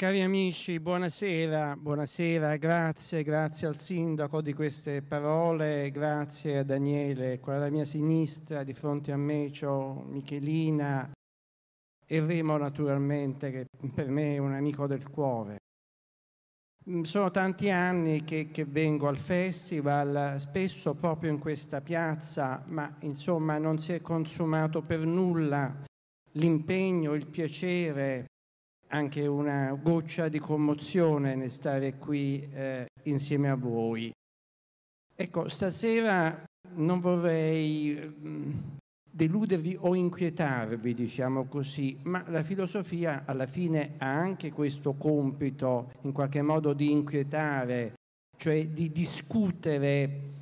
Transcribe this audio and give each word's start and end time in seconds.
Cari 0.00 0.22
amici, 0.22 0.80
buonasera, 0.80 1.76
buonasera, 1.76 2.56
grazie, 2.56 3.22
grazie 3.22 3.66
al 3.66 3.76
sindaco 3.76 4.40
di 4.40 4.54
queste 4.54 5.02
parole, 5.02 5.90
grazie 5.90 6.56
a 6.56 6.64
Daniele, 6.64 7.38
qua 7.38 7.56
alla 7.56 7.68
mia 7.68 7.84
sinistra, 7.84 8.64
di 8.64 8.72
fronte 8.72 9.12
a 9.12 9.18
me 9.18 9.50
c'ho 9.50 10.02
Michelina 10.08 11.10
e 12.06 12.20
Remo 12.24 12.56
naturalmente, 12.56 13.50
che 13.50 13.66
per 13.94 14.08
me 14.08 14.36
è 14.36 14.38
un 14.38 14.54
amico 14.54 14.86
del 14.86 15.06
cuore. 15.06 15.58
Mm, 16.88 17.02
sono 17.02 17.30
tanti 17.30 17.68
anni 17.68 18.24
che, 18.24 18.48
che 18.50 18.64
vengo 18.64 19.06
al 19.06 19.18
festival, 19.18 20.40
spesso 20.40 20.94
proprio 20.94 21.30
in 21.30 21.38
questa 21.38 21.82
piazza, 21.82 22.64
ma 22.68 22.96
insomma 23.00 23.58
non 23.58 23.78
si 23.78 23.92
è 23.92 24.00
consumato 24.00 24.80
per 24.80 25.04
nulla 25.04 25.84
l'impegno, 26.32 27.12
il 27.12 27.26
piacere 27.26 28.28
anche 28.90 29.26
una 29.26 29.72
goccia 29.80 30.28
di 30.28 30.38
commozione 30.38 31.34
nel 31.34 31.50
stare 31.50 31.96
qui 31.96 32.48
eh, 32.52 32.86
insieme 33.04 33.48
a 33.48 33.54
voi. 33.54 34.12
Ecco, 35.14 35.48
stasera 35.48 36.44
non 36.74 36.98
vorrei 36.98 37.94
mm, 37.94 38.52
deludervi 39.10 39.76
o 39.80 39.94
inquietarvi, 39.94 40.94
diciamo 40.94 41.46
così, 41.46 41.98
ma 42.02 42.24
la 42.28 42.42
filosofia 42.42 43.24
alla 43.26 43.46
fine 43.46 43.94
ha 43.98 44.08
anche 44.08 44.50
questo 44.50 44.94
compito 44.94 45.92
in 46.02 46.12
qualche 46.12 46.42
modo 46.42 46.72
di 46.72 46.90
inquietare, 46.90 47.94
cioè 48.36 48.66
di 48.68 48.90
discutere 48.90 50.38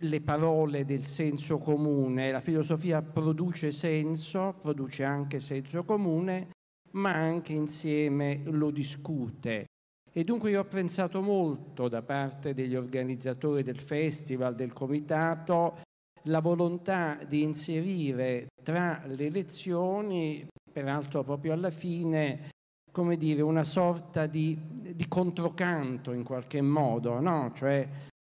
le 0.00 0.20
parole 0.20 0.84
del 0.84 1.06
senso 1.06 1.58
comune. 1.58 2.32
La 2.32 2.40
filosofia 2.40 3.00
produce 3.02 3.72
senso, 3.72 4.56
produce 4.60 5.04
anche 5.04 5.40
senso 5.40 5.84
comune 5.84 6.56
ma 6.92 7.12
anche 7.12 7.52
insieme 7.52 8.40
lo 8.44 8.70
discute. 8.70 9.66
E 10.12 10.24
dunque 10.24 10.50
io 10.50 10.60
ho 10.60 10.64
pensato 10.64 11.20
molto 11.20 11.88
da 11.88 12.02
parte 12.02 12.54
degli 12.54 12.74
organizzatori 12.74 13.62
del 13.62 13.78
festival, 13.78 14.54
del 14.54 14.72
comitato, 14.72 15.80
la 16.24 16.40
volontà 16.40 17.18
di 17.26 17.42
inserire 17.42 18.48
tra 18.62 19.02
le 19.06 19.30
lezioni, 19.30 20.46
peraltro 20.72 21.22
proprio 21.22 21.52
alla 21.52 21.70
fine, 21.70 22.50
come 22.90 23.16
dire, 23.16 23.42
una 23.42 23.64
sorta 23.64 24.26
di, 24.26 24.58
di 24.94 25.06
controcanto 25.08 26.12
in 26.12 26.24
qualche 26.24 26.60
modo, 26.60 27.20
no? 27.20 27.52
cioè 27.54 27.86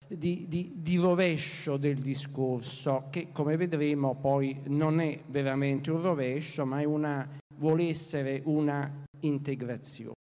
di, 0.07 0.45
di, 0.47 0.73
di, 0.75 0.97
rovescio 0.97 1.77
del 1.77 1.97
discorso, 1.97 3.05
che 3.09 3.29
come 3.31 3.57
vedremo 3.57 4.15
poi 4.15 4.59
non 4.65 4.99
è 4.99 5.19
veramente 5.27 5.91
un 5.91 6.01
rovescio, 6.01 6.65
ma 6.65 6.79
è 6.79 6.85
una 6.85 7.27
vuole 7.57 7.87
essere 7.87 8.41
una 8.45 9.05
integrazione. 9.21 10.15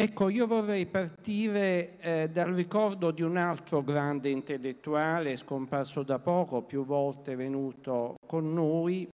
Ecco, 0.00 0.28
io 0.28 0.46
vorrei 0.46 0.86
partire 0.86 1.98
eh, 1.98 2.30
dal 2.30 2.52
ricordo 2.52 3.10
di 3.10 3.22
un 3.22 3.36
altro 3.36 3.82
grande 3.82 4.30
intellettuale 4.30 5.36
scomparso 5.36 6.04
da 6.04 6.20
poco, 6.20 6.62
più 6.62 6.84
volte 6.84 7.34
venuto 7.34 8.14
con 8.24 8.52
noi, 8.52 9.08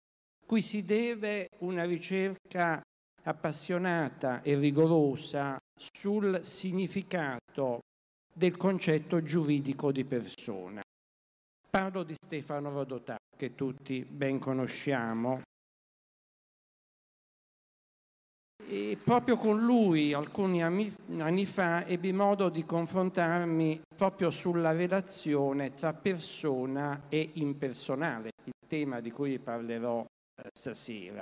cui 0.46 0.62
si 0.62 0.84
deve 0.84 1.48
una 1.60 1.86
ricerca 1.86 2.82
appassionata 3.24 4.42
e 4.42 4.56
rigorosa 4.56 5.58
sul 5.74 6.44
significato 6.44 7.80
del 8.34 8.58
concetto 8.58 9.24
giuridico 9.24 9.92
di 9.94 10.04
persona. 10.04 10.82
Parlo 11.70 12.04
di 12.04 12.14
Stefano 12.14 12.72
Rodotà, 12.72 13.16
che 13.38 13.56
tutti 13.56 14.04
ben 14.04 14.38
conosciamo, 14.38 15.42
E 18.68 18.98
proprio 19.04 19.38
con 19.38 19.62
lui, 19.62 20.14
alcuni 20.14 20.64
anni 20.64 21.46
fa, 21.46 21.86
ebbi 21.86 22.12
modo 22.12 22.50
di 22.50 22.66
confrontarmi 22.66 23.82
proprio 23.96 24.30
sulla 24.30 24.72
relazione 24.72 25.74
tra 25.74 25.94
persona 25.94 27.04
e 27.10 27.32
impersonale, 27.34 28.32
il 28.46 28.54
tema 28.68 29.00
di 29.00 29.12
cui 29.12 29.38
parlerò 29.40 30.02
eh, 30.02 30.50
stasera. 30.52 31.22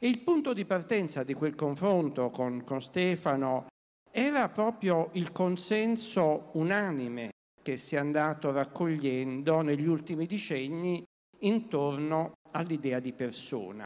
E 0.00 0.08
il 0.08 0.20
punto 0.20 0.52
di 0.52 0.64
partenza 0.64 1.22
di 1.22 1.34
quel 1.34 1.54
confronto 1.54 2.30
con, 2.30 2.62
con 2.64 2.80
Stefano 2.80 3.66
era 4.10 4.48
proprio 4.48 5.10
il 5.12 5.32
consenso 5.32 6.50
unanime 6.52 7.30
che 7.62 7.76
si 7.76 7.96
è 7.96 7.98
andato 7.98 8.50
raccogliendo 8.52 9.60
negli 9.60 9.86
ultimi 9.86 10.26
decenni 10.26 11.04
intorno 11.40 12.32
all'idea 12.52 13.00
di 13.00 13.12
persona. 13.12 13.84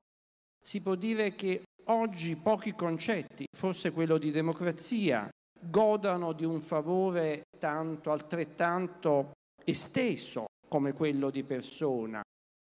Si 0.63 0.81
può 0.81 0.95
dire 0.95 1.35
che 1.35 1.63
Oggi 1.87 2.37
pochi 2.37 2.75
concetti, 2.75 3.45
forse 3.57 3.91
quello 3.91 4.17
di 4.17 4.31
democrazia, 4.31 5.29
godano 5.61 6.33
di 6.33 6.45
un 6.45 6.61
favore 6.61 7.43
tanto 7.59 8.13
altrettanto 8.13 9.33
esteso 9.65 10.47
come 10.69 10.93
quello 10.93 11.31
di 11.31 11.43
persona. 11.43 12.23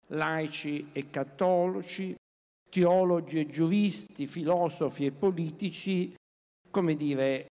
Laici 0.08 0.88
e 0.92 1.10
cattolici, 1.10 2.14
teologi 2.68 3.38
e 3.38 3.46
giuristi, 3.46 4.26
filosofi 4.26 5.06
e 5.06 5.12
politici, 5.12 6.12
come 6.68 6.96
dire, 6.96 7.46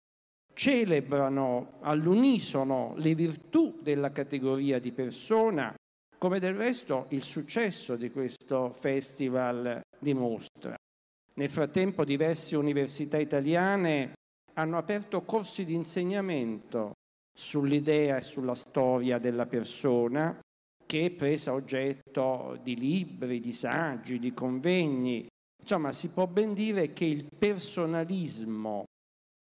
celebrano 0.53 1.77
all'unisono 1.81 2.93
le 2.97 3.13
virtù 3.13 3.77
della 3.81 4.11
categoria 4.11 4.79
di 4.79 4.91
persona, 4.91 5.73
come 6.17 6.39
del 6.39 6.55
resto 6.55 7.05
il 7.09 7.23
successo 7.23 7.95
di 7.95 8.09
questo 8.09 8.71
festival 8.71 9.79
dimostra. 9.99 10.75
Nel 11.33 11.49
frattempo 11.49 12.03
diverse 12.03 12.57
università 12.57 13.17
italiane 13.17 14.13
hanno 14.55 14.77
aperto 14.77 15.21
corsi 15.21 15.63
di 15.63 15.73
insegnamento 15.73 16.93
sull'idea 17.33 18.17
e 18.17 18.21
sulla 18.21 18.55
storia 18.55 19.17
della 19.17 19.45
persona 19.45 20.37
che 20.85 21.05
è 21.05 21.11
presa 21.11 21.53
oggetto 21.53 22.59
di 22.61 22.75
libri, 22.75 23.39
di 23.39 23.53
saggi, 23.53 24.19
di 24.19 24.33
convegni. 24.33 25.25
Insomma, 25.61 25.93
si 25.93 26.09
può 26.09 26.27
ben 26.27 26.53
dire 26.53 26.91
che 26.91 27.05
il 27.05 27.27
personalismo, 27.33 28.83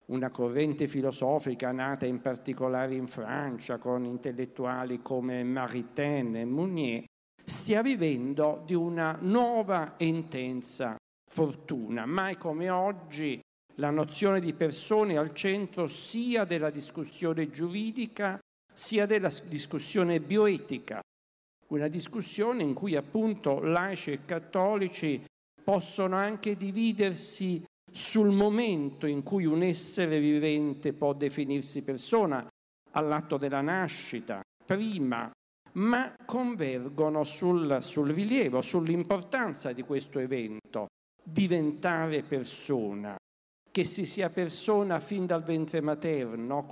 una 0.07 0.29
corrente 0.29 0.89
filosofica 0.89 1.71
nata 1.71 2.05
in 2.05 2.19
particolare 2.19 2.95
in 2.95 3.07
Francia 3.07 3.77
con 3.77 4.03
intellettuali 4.03 5.01
come 5.01 5.41
Maritain 5.45 6.35
e 6.35 6.43
Mounier, 6.43 7.05
stia 7.45 7.81
vivendo 7.81 8.61
di 8.65 8.73
una 8.73 9.17
nuova 9.21 9.95
e 9.95 10.05
intensa 10.05 10.97
fortuna. 11.37 12.07
Mai 12.07 12.35
come 12.35 12.71
oggi 12.71 13.39
la 13.75 13.91
nozione 13.91 14.39
di 14.39 14.53
persone 14.53 15.13
è 15.13 15.17
al 15.17 15.35
centro 15.35 15.85
sia 15.85 16.45
della 16.45 16.71
discussione 16.71 17.51
giuridica 17.51 18.39
sia 18.73 19.05
della 19.05 19.31
discussione 19.43 20.19
bioetica, 20.19 20.99
una 21.67 21.87
discussione 21.89 22.63
in 22.63 22.73
cui 22.73 22.95
appunto 22.95 23.59
laici 23.59 24.13
e 24.13 24.25
cattolici 24.25 25.23
possono 25.63 26.15
anche 26.15 26.57
dividersi 26.57 27.63
sul 27.91 28.31
momento 28.31 29.05
in 29.05 29.21
cui 29.21 29.45
un 29.45 29.61
essere 29.61 30.19
vivente 30.19 30.93
può 30.93 31.13
definirsi 31.13 31.83
persona, 31.83 32.47
all'atto 32.93 33.37
della 33.37 33.61
nascita, 33.61 34.41
prima, 34.65 35.31
ma 35.73 36.15
convergono 36.25 37.23
sul, 37.23 37.77
sul 37.81 38.09
rilievo, 38.09 38.63
sull'importanza 38.63 39.71
di 39.71 39.83
questo 39.83 40.17
evento, 40.17 40.87
diventare 41.29 42.23
persona, 42.23 43.17
che 43.69 43.83
si 43.83 44.05
sia 44.05 44.29
persona 44.29 44.99
fin 45.01 45.25
dal 45.25 45.43
ventre 45.43 45.81
materno 45.81 46.65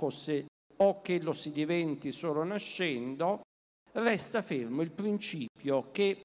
o 0.78 1.00
che 1.02 1.20
lo 1.20 1.32
si 1.34 1.50
diventi 1.50 2.10
solo 2.10 2.42
nascendo, 2.42 3.42
resta 3.92 4.40
fermo 4.40 4.80
il 4.80 4.92
principio 4.92 5.90
che 5.92 6.22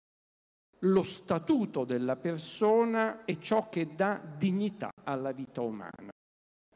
lo 0.84 1.04
statuto 1.04 1.84
della 1.84 2.16
persona 2.16 3.26
è 3.26 3.38
ciò 3.38 3.70
che 3.70 3.96
dà 3.96 4.20
dignità 4.38 4.90
alla 5.04 5.32
vita 5.32 5.62
umana. 5.62 6.10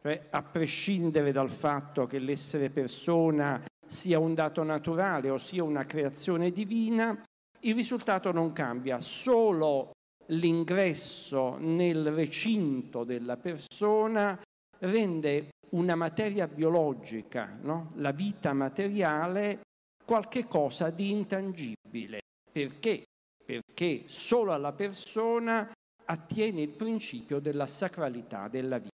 Cioè, 0.01 0.27
a 0.29 0.43
prescindere 0.43 1.31
dal 1.31 1.49
fatto 1.49 2.05
che 2.05 2.19
l'essere 2.19 2.69
persona 2.69 3.63
sia 3.87 4.19
un 4.19 4.33
dato 4.35 4.61
naturale 4.61 5.29
o 5.29 5.37
sia 5.37 5.63
una 5.63 5.85
creazione 5.85 6.51
divina, 6.51 7.19
il 7.61 7.73
risultato 7.73 8.31
non 8.31 8.51
cambia, 8.51 8.99
solo 8.99 9.94
l'ingresso 10.27 11.57
nel 11.57 12.11
recinto 12.11 13.03
della 13.03 13.37
persona 13.37 14.39
rende 14.79 15.49
una 15.69 15.95
materia 15.95 16.47
biologica, 16.47 17.57
no? 17.61 17.89
la 17.95 18.11
vita 18.11 18.53
materiale, 18.53 19.61
qualche 20.03 20.45
cosa 20.45 20.89
di 20.89 21.11
intangibile. 21.11 22.21
Perché? 22.51 23.03
Perché 23.43 24.03
solo 24.07 24.53
alla 24.53 24.71
persona 24.71 25.69
attiene 26.05 26.61
il 26.61 26.69
principio 26.69 27.39
della 27.39 27.67
sacralità 27.67 28.47
della 28.47 28.77
vita. 28.77 28.93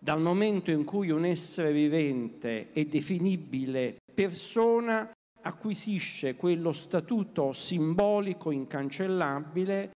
Dal 0.00 0.20
momento 0.20 0.70
in 0.70 0.84
cui 0.84 1.10
un 1.10 1.24
essere 1.24 1.72
vivente 1.72 2.72
è 2.72 2.84
definibile 2.84 3.96
persona, 4.12 5.10
acquisisce 5.40 6.36
quello 6.36 6.72
statuto 6.72 7.52
simbolico 7.52 8.50
incancellabile 8.50 9.92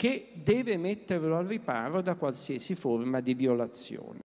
che 0.00 0.32
deve 0.32 0.78
metterlo 0.78 1.36
al 1.36 1.44
riparo 1.44 2.00
da 2.00 2.14
qualsiasi 2.14 2.74
forma 2.74 3.20
di 3.20 3.34
violazione. 3.34 4.20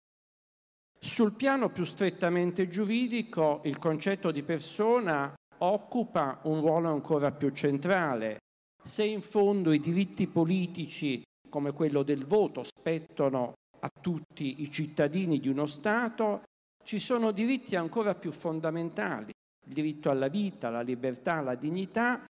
Sul 0.98 1.34
piano 1.34 1.70
più 1.70 1.84
strettamente 1.84 2.70
giuridico, 2.70 3.60
il 3.66 3.78
concetto 3.78 4.32
di 4.32 4.42
persona 4.42 5.34
occupa 5.58 6.40
un 6.44 6.62
ruolo 6.62 6.88
ancora 6.88 7.34
più 7.34 7.50
centrale. 7.50 8.38
Se 8.82 9.04
in 9.04 9.22
fondo 9.22 9.74
i 9.74 9.82
diritti 9.82 10.28
politici, 10.28 11.22
come 11.50 11.74
quello 11.74 12.04
del 12.04 12.24
voto, 12.26 12.64
spettano 12.64 13.56
a 13.78 13.92
tutti 14.00 14.62
i 14.62 14.72
cittadini 14.72 15.42
di 15.42 15.50
uno 15.50 15.66
Stato, 15.66 16.44
ci 16.86 17.00
sono 17.00 17.32
diritti 17.32 17.76
ancora 17.76 18.16
più 18.16 18.32
fondamentali, 18.32 19.34
il 19.68 19.74
diritto 19.74 20.10
alla 20.10 20.30
vita, 20.30 20.70
alla 20.70 20.80
libertà, 20.80 21.34
alla 21.40 21.56
dignità, 21.56 22.24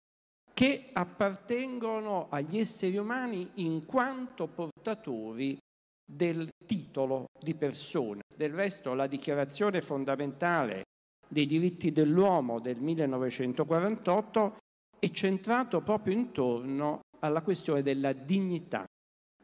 che 0.54 0.90
appartengono 0.93 2.28
agli 2.31 2.58
esseri 2.58 2.96
umani 2.96 3.50
in 3.54 3.87
quanto 3.87 4.46
portatori 4.49 5.58
del 6.04 6.49
titolo 6.66 7.26
di 7.40 7.54
persona. 7.54 8.20
Del 8.34 8.52
resto 8.52 8.94
la 8.94 9.06
dichiarazione 9.06 9.81
fondamentale 9.81 10.84
dei 11.26 11.46
diritti 11.46 11.93
dell'uomo 11.93 12.60
del 12.60 12.78
1948 12.78 14.56
è 14.99 15.10
centrato 15.10 15.81
proprio 15.81 16.14
intorno 16.14 17.00
alla 17.20 17.40
questione 17.40 17.82
della 17.82 18.12
dignità 18.12 18.84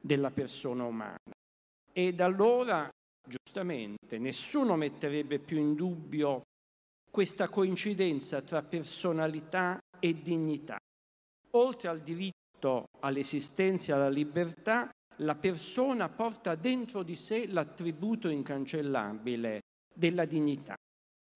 della 0.01 0.31
persona 0.31 0.85
umana. 0.85 1.17
E 1.93 2.15
da 2.15 2.27
allora, 2.27 2.89
giustamente, 3.27 4.19
nessuno 4.19 4.77
metterebbe 4.77 5.39
più 5.39 5.59
in 5.59 5.75
dubbio 5.75 6.43
questa 7.11 7.49
coincidenza 7.49 8.43
tra 8.43 8.63
personalità 8.63 9.79
e 9.99 10.23
dignità. 10.23 10.79
Oltre 11.59 11.89
al 11.89 12.03
diritto 12.03 12.85
all'esistenza 13.01 13.91
e 13.91 13.95
alla 13.97 14.09
libertà, 14.09 14.89
la 15.17 15.35
persona 15.35 16.09
porta 16.09 16.55
dentro 16.55 17.03
di 17.03 17.17
sé 17.17 17.49
l'attributo 17.49 18.29
incancellabile 18.29 19.63
della 19.93 20.25
dignità. 20.25 20.77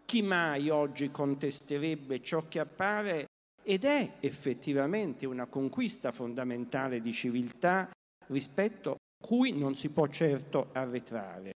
Chi 0.04 0.22
mai 0.22 0.68
oggi 0.70 1.10
contesterebbe 1.10 2.22
ciò 2.22 2.46
che 2.46 2.60
appare 2.60 3.26
ed 3.64 3.84
è 3.84 4.18
effettivamente 4.20 5.26
una 5.26 5.46
conquista 5.46 6.12
fondamentale 6.12 7.00
di 7.00 7.12
civiltà 7.12 7.90
rispetto 8.28 8.92
a 8.92 9.26
cui 9.26 9.52
non 9.52 9.74
si 9.74 9.88
può 9.88 10.06
certo 10.06 10.68
arretrare. 10.72 11.52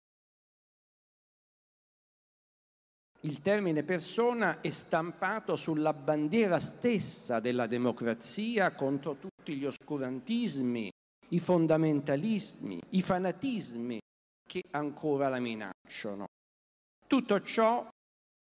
Il 3.25 3.41
termine 3.41 3.85
persona 3.85 4.61
è 4.61 4.71
stampato 4.71 5.55
sulla 5.55 5.93
bandiera 5.93 6.59
stessa 6.59 7.39
della 7.39 7.69
democrazia 7.69 8.73
contro 8.73 9.15
tutti 9.15 9.55
gli 9.55 9.65
oscurantismi, 9.65 10.91
i 11.29 11.39
fondamentalismi, 11.39 12.81
i 12.91 13.01
fanatismi 13.01 14.01
che 14.45 14.65
ancora 14.73 15.29
la 15.29 15.39
minacciano. 15.39 16.27
Tutto 17.07 17.41
ciò 17.43 17.89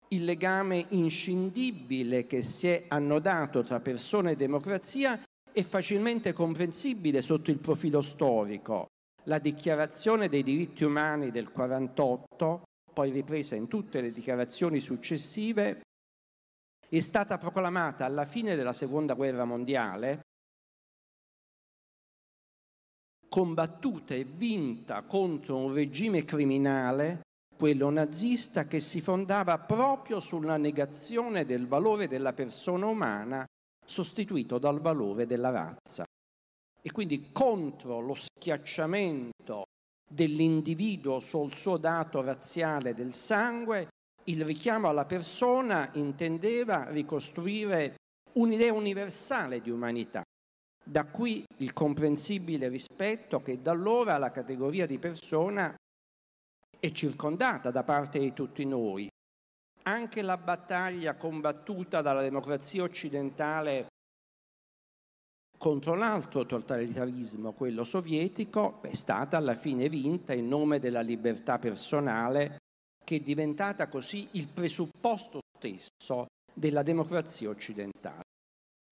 il 0.08 0.24
legame 0.24 0.86
inscindibile 0.88 2.26
che 2.26 2.42
si 2.42 2.68
è 2.68 2.86
annodato 2.88 3.62
tra 3.62 3.80
persona 3.80 4.30
e 4.30 4.36
democrazia 4.36 5.22
è 5.52 5.62
facilmente 5.62 6.32
comprensibile 6.32 7.20
sotto 7.20 7.50
il 7.50 7.58
profilo 7.58 8.00
storico. 8.00 8.86
La 9.24 9.38
dichiarazione 9.38 10.30
dei 10.30 10.42
diritti 10.42 10.84
umani 10.84 11.30
del 11.30 11.50
48, 11.50 12.62
poi 13.00 13.12
ripresa 13.12 13.56
in 13.56 13.66
tutte 13.66 14.02
le 14.02 14.10
dichiarazioni 14.10 14.78
successive, 14.78 15.80
è 16.86 17.00
stata 17.00 17.38
proclamata 17.38 18.04
alla 18.04 18.26
fine 18.26 18.56
della 18.56 18.74
Seconda 18.74 19.14
Guerra 19.14 19.46
Mondiale 19.46 20.20
combattuta 23.26 24.12
e 24.12 24.24
vinta 24.24 25.00
contro 25.04 25.56
un 25.56 25.72
regime 25.72 26.26
criminale, 26.26 27.22
quello 27.56 27.88
nazista, 27.88 28.66
che 28.66 28.80
si 28.80 29.00
fondava 29.00 29.56
proprio 29.60 30.20
sulla 30.20 30.58
negazione 30.58 31.46
del 31.46 31.66
valore 31.66 32.06
della 32.06 32.34
persona 32.34 32.84
umana 32.84 33.46
sostituito 33.82 34.58
dal 34.58 34.80
valore 34.82 35.24
della 35.24 35.48
razza. 35.48 36.04
E 36.82 36.92
quindi 36.92 37.32
contro 37.32 38.00
lo 38.00 38.14
schiacciamento 38.14 39.64
dell'individuo 40.12 41.20
sul 41.20 41.52
suo 41.52 41.76
dato 41.76 42.20
razziale 42.20 42.94
del 42.94 43.14
sangue, 43.14 43.88
il 44.24 44.44
richiamo 44.44 44.88
alla 44.88 45.04
persona 45.04 45.88
intendeva 45.94 46.90
ricostruire 46.90 47.94
un'idea 48.32 48.72
universale 48.72 49.60
di 49.60 49.70
umanità, 49.70 50.22
da 50.84 51.04
qui 51.04 51.44
il 51.58 51.72
comprensibile 51.72 52.68
rispetto 52.68 53.40
che 53.40 53.60
da 53.60 53.70
allora 53.70 54.18
la 54.18 54.30
categoria 54.30 54.86
di 54.86 54.98
persona 54.98 55.74
è 56.78 56.90
circondata 56.90 57.70
da 57.70 57.84
parte 57.84 58.18
di 58.18 58.32
tutti 58.32 58.64
noi. 58.64 59.08
Anche 59.82 60.22
la 60.22 60.36
battaglia 60.36 61.14
combattuta 61.14 62.02
dalla 62.02 62.22
democrazia 62.22 62.82
occidentale 62.82 63.86
contro 65.60 65.94
l'altro 65.94 66.46
totalitarismo, 66.46 67.52
quello 67.52 67.84
sovietico, 67.84 68.80
è 68.80 68.94
stata 68.94 69.36
alla 69.36 69.54
fine 69.54 69.90
vinta 69.90 70.32
in 70.32 70.48
nome 70.48 70.78
della 70.78 71.02
libertà 71.02 71.58
personale 71.58 72.56
che 73.04 73.16
è 73.16 73.20
diventata 73.20 73.88
così 73.88 74.26
il 74.32 74.48
presupposto 74.48 75.40
stesso 75.58 76.28
della 76.54 76.82
democrazia 76.82 77.50
occidentale. 77.50 78.22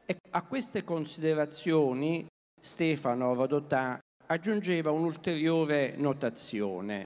E 0.04 0.18
a 0.30 0.42
queste 0.42 0.84
considerazioni 0.84 2.26
Stefano 2.60 3.32
Rodotà 3.32 3.98
aggiungeva 4.26 4.90
un'ulteriore 4.90 5.96
notazione. 5.96 7.04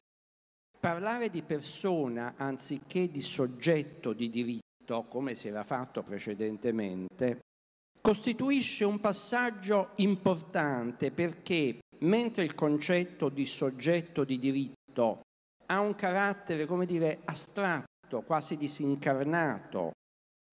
Parlare 0.76 1.30
di 1.30 1.42
persona 1.42 2.34
anziché 2.36 3.08
di 3.08 3.20
soggetto 3.20 4.12
di 4.12 4.28
diritto, 4.28 5.04
come 5.04 5.36
si 5.36 5.46
era 5.46 5.62
fatto 5.62 6.02
precedentemente, 6.02 7.38
costituisce 8.02 8.84
un 8.84 9.00
passaggio 9.00 9.90
importante 9.96 11.12
perché 11.12 11.78
mentre 12.00 12.43
il 12.43 12.54
concetto 12.54 13.28
di 13.28 13.46
soggetto 13.46 14.25
di 14.25 14.40
diritto 14.40 15.20
ha 15.66 15.81
un 15.81 15.94
carattere, 15.94 16.66
come 16.66 16.84
dire, 16.84 17.20
astratto, 17.25 18.22
quasi 18.22 18.56
disincarnato, 18.56 19.93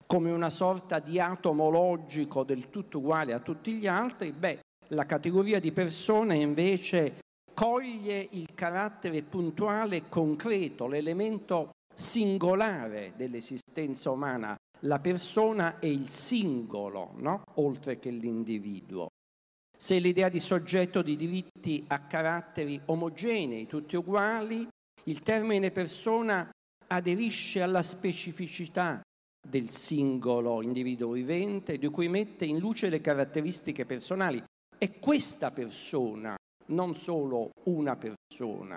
come 0.06 0.30
una 0.30 0.48
sorta 0.48 1.00
di 1.00 1.20
atomo 1.20 1.68
logico 1.68 2.44
del 2.44 2.70
tutto 2.70 2.98
uguale 2.98 3.32
a 3.32 3.40
tutti 3.40 3.72
gli 3.74 3.86
altri, 3.86 4.32
beh, 4.32 4.60
la 4.88 5.04
categoria 5.04 5.60
di 5.60 5.72
persone 5.72 6.36
invece 6.36 7.18
coglie 7.52 8.26
il 8.30 8.54
carattere 8.54 9.22
puntuale 9.22 9.96
e 9.96 10.08
concreto, 10.08 10.86
l'elemento 10.86 11.70
singolare 11.94 13.12
dell'esistenza 13.16 14.10
umana. 14.10 14.56
La 14.84 14.98
persona 14.98 15.78
è 15.78 15.86
il 15.86 16.08
singolo, 16.08 17.12
no? 17.16 17.42
oltre 17.56 17.98
che 17.98 18.10
l'individuo. 18.10 19.08
Se 19.76 19.98
l'idea 19.98 20.28
di 20.28 20.40
soggetto 20.40 21.02
di 21.02 21.16
diritti 21.16 21.84
ha 21.88 22.06
caratteri 22.06 22.80
omogenei, 22.86 23.66
tutti 23.66 23.96
uguali, 23.96 24.66
il 25.04 25.22
termine 25.22 25.70
persona 25.70 26.50
aderisce 26.86 27.62
alla 27.62 27.82
specificità 27.82 29.00
del 29.46 29.70
singolo 29.70 30.62
individuo 30.62 31.12
vivente, 31.12 31.78
di 31.78 31.88
cui 31.88 32.08
mette 32.08 32.44
in 32.44 32.58
luce 32.58 32.88
le 32.88 33.00
caratteristiche 33.00 33.86
personali. 33.86 34.42
È 34.76 34.98
questa 34.98 35.50
persona, 35.50 36.36
non 36.66 36.94
solo 36.94 37.50
una 37.64 37.96
persona. 37.96 38.76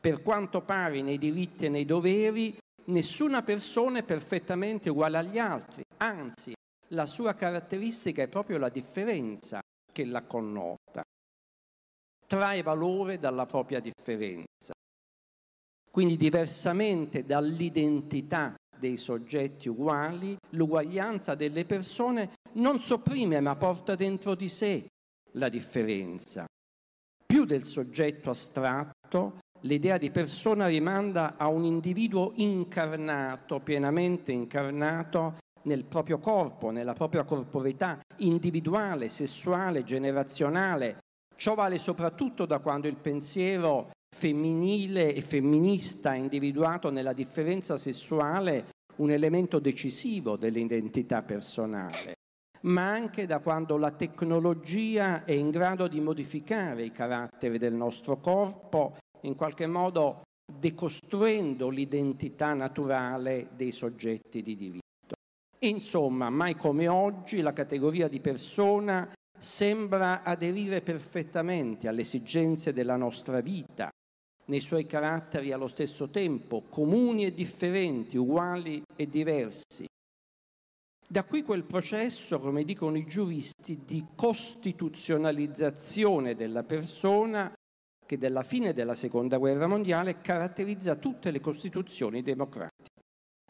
Per 0.00 0.22
quanto 0.22 0.62
pare 0.62 1.02
nei 1.02 1.18
diritti 1.18 1.66
e 1.66 1.68
nei 1.68 1.84
doveri, 1.84 2.56
nessuna 2.86 3.42
persona 3.42 3.98
è 3.98 4.02
perfettamente 4.02 4.90
uguale 4.90 5.18
agli 5.18 5.38
altri, 5.38 5.82
anzi, 5.98 6.54
la 6.90 7.06
sua 7.06 7.34
caratteristica 7.34 8.22
è 8.22 8.28
proprio 8.28 8.58
la 8.58 8.68
differenza 8.68 9.60
che 9.92 10.04
la 10.04 10.22
connota. 10.22 11.02
Trae 12.26 12.62
valore 12.62 13.18
dalla 13.18 13.46
propria 13.46 13.80
differenza. 13.80 14.74
Quindi 15.90 16.16
diversamente 16.16 17.24
dall'identità 17.24 18.54
dei 18.78 18.98
soggetti 18.98 19.68
uguali, 19.68 20.36
l'uguaglianza 20.50 21.34
delle 21.34 21.64
persone 21.64 22.34
non 22.54 22.78
sopprime 22.80 23.40
ma 23.40 23.56
porta 23.56 23.94
dentro 23.94 24.34
di 24.34 24.48
sé 24.48 24.86
la 25.32 25.48
differenza. 25.48 26.44
Più 27.24 27.44
del 27.44 27.64
soggetto 27.64 28.30
astratto, 28.30 29.40
l'idea 29.60 29.98
di 29.98 30.10
persona 30.10 30.66
rimanda 30.66 31.34
a 31.36 31.48
un 31.48 31.64
individuo 31.64 32.32
incarnato, 32.36 33.60
pienamente 33.60 34.32
incarnato 34.32 35.36
nel 35.62 35.84
proprio 35.84 36.18
corpo, 36.18 36.70
nella 36.70 36.92
propria 36.92 37.24
corporeità 37.24 38.00
individuale, 38.18 39.08
sessuale, 39.08 39.84
generazionale. 39.84 40.98
Ciò 41.34 41.54
vale 41.54 41.78
soprattutto 41.78 42.46
da 42.46 42.60
quando 42.60 42.88
il 42.88 42.96
pensiero 42.96 43.90
femminile 44.16 45.14
e 45.14 45.20
femminista 45.20 46.10
ha 46.10 46.14
individuato 46.14 46.90
nella 46.90 47.12
differenza 47.12 47.76
sessuale 47.76 48.66
un 48.96 49.10
elemento 49.10 49.58
decisivo 49.58 50.36
dell'identità 50.36 51.22
personale. 51.22 52.14
ma 52.66 52.90
anche 52.90 53.26
da 53.26 53.38
quando 53.38 53.76
la 53.76 53.92
tecnologia 53.92 55.24
è 55.24 55.32
in 55.32 55.50
grado 55.50 55.88
di 55.88 56.00
modificare 56.00 56.84
i 56.84 56.90
caratteri 56.90 57.58
del 57.58 57.74
nostro 57.74 58.18
corpo, 58.18 58.96
in 59.26 59.34
qualche 59.34 59.66
modo 59.66 60.22
decostruendo 60.50 61.68
l'identità 61.68 62.54
naturale 62.54 63.48
dei 63.56 63.72
soggetti 63.72 64.42
di 64.42 64.56
diritto. 64.56 65.16
Insomma, 65.60 66.30
mai 66.30 66.54
come 66.54 66.88
oggi 66.88 67.40
la 67.40 67.52
categoria 67.52 68.08
di 68.08 68.20
persona 68.20 69.12
sembra 69.38 70.22
aderire 70.22 70.80
perfettamente 70.80 71.88
alle 71.88 72.00
esigenze 72.02 72.72
della 72.72 72.96
nostra 72.96 73.40
vita, 73.40 73.90
nei 74.46 74.60
suoi 74.60 74.86
caratteri 74.86 75.50
allo 75.50 75.66
stesso 75.66 76.08
tempo, 76.08 76.62
comuni 76.68 77.24
e 77.24 77.34
differenti, 77.34 78.16
uguali 78.16 78.80
e 78.94 79.08
diversi. 79.08 79.86
Da 81.08 81.24
qui 81.24 81.42
quel 81.42 81.64
processo, 81.64 82.38
come 82.38 82.64
dicono 82.64 82.96
i 82.96 83.06
giuristi, 83.06 83.80
di 83.84 84.04
costituzionalizzazione 84.14 86.34
della 86.34 86.62
persona 86.62 87.52
che 88.06 88.16
dalla 88.16 88.42
fine 88.42 88.72
della 88.72 88.94
seconda 88.94 89.36
guerra 89.36 89.66
mondiale 89.66 90.20
caratterizza 90.20 90.94
tutte 90.94 91.30
le 91.30 91.40
costituzioni 91.40 92.22
democratiche. 92.22 93.02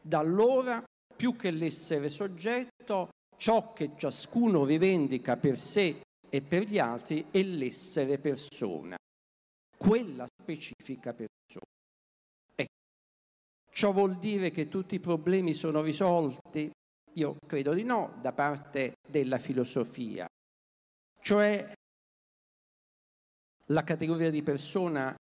Da 0.03 0.19
allora, 0.19 0.83
più 1.15 1.37
che 1.37 1.51
l'essere 1.51 2.09
soggetto, 2.09 3.11
ciò 3.37 3.73
che 3.73 3.93
ciascuno 3.97 4.65
rivendica 4.65 5.37
per 5.37 5.59
sé 5.59 6.01
e 6.29 6.43
per 6.43 6.63
gli 6.63 6.79
altri 6.79 7.27
è 7.31 7.43
l'essere 7.43 8.19
persona, 8.19 8.97
quella 9.77 10.27
specifica 10.41 11.13
persona. 11.13 11.65
Ecco, 12.55 12.73
ciò 13.71 13.93
vuol 13.93 14.19
dire 14.19 14.51
che 14.51 14.69
tutti 14.69 14.95
i 14.95 15.01
problemi 15.01 15.53
sono 15.53 15.83
risolti? 15.83 16.71
Io 17.15 17.37
credo 17.47 17.73
di 17.73 17.83
no, 17.83 18.19
da 18.21 18.33
parte 18.33 18.95
della 19.09 19.39
filosofia. 19.39 20.27
Cioè 21.21 21.73
la 23.70 23.82
categoria 23.82 24.30
di 24.30 24.42
persona 24.42 25.14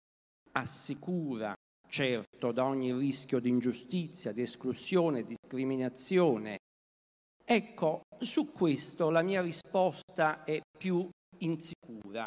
assicura, 0.52 1.54
certo, 1.88 2.52
da 2.52 2.64
ogni 2.64 2.92
rischio 2.92 3.40
di 3.40 3.48
ingiustizia, 3.48 4.32
di 4.32 4.42
esclusione, 4.42 5.24
discriminazione. 5.24 6.58
Ecco, 7.44 8.02
su 8.18 8.52
questo 8.52 9.10
la 9.10 9.22
mia 9.22 9.40
risposta 9.40 10.44
è 10.44 10.60
più 10.78 11.08
insicura. 11.38 12.26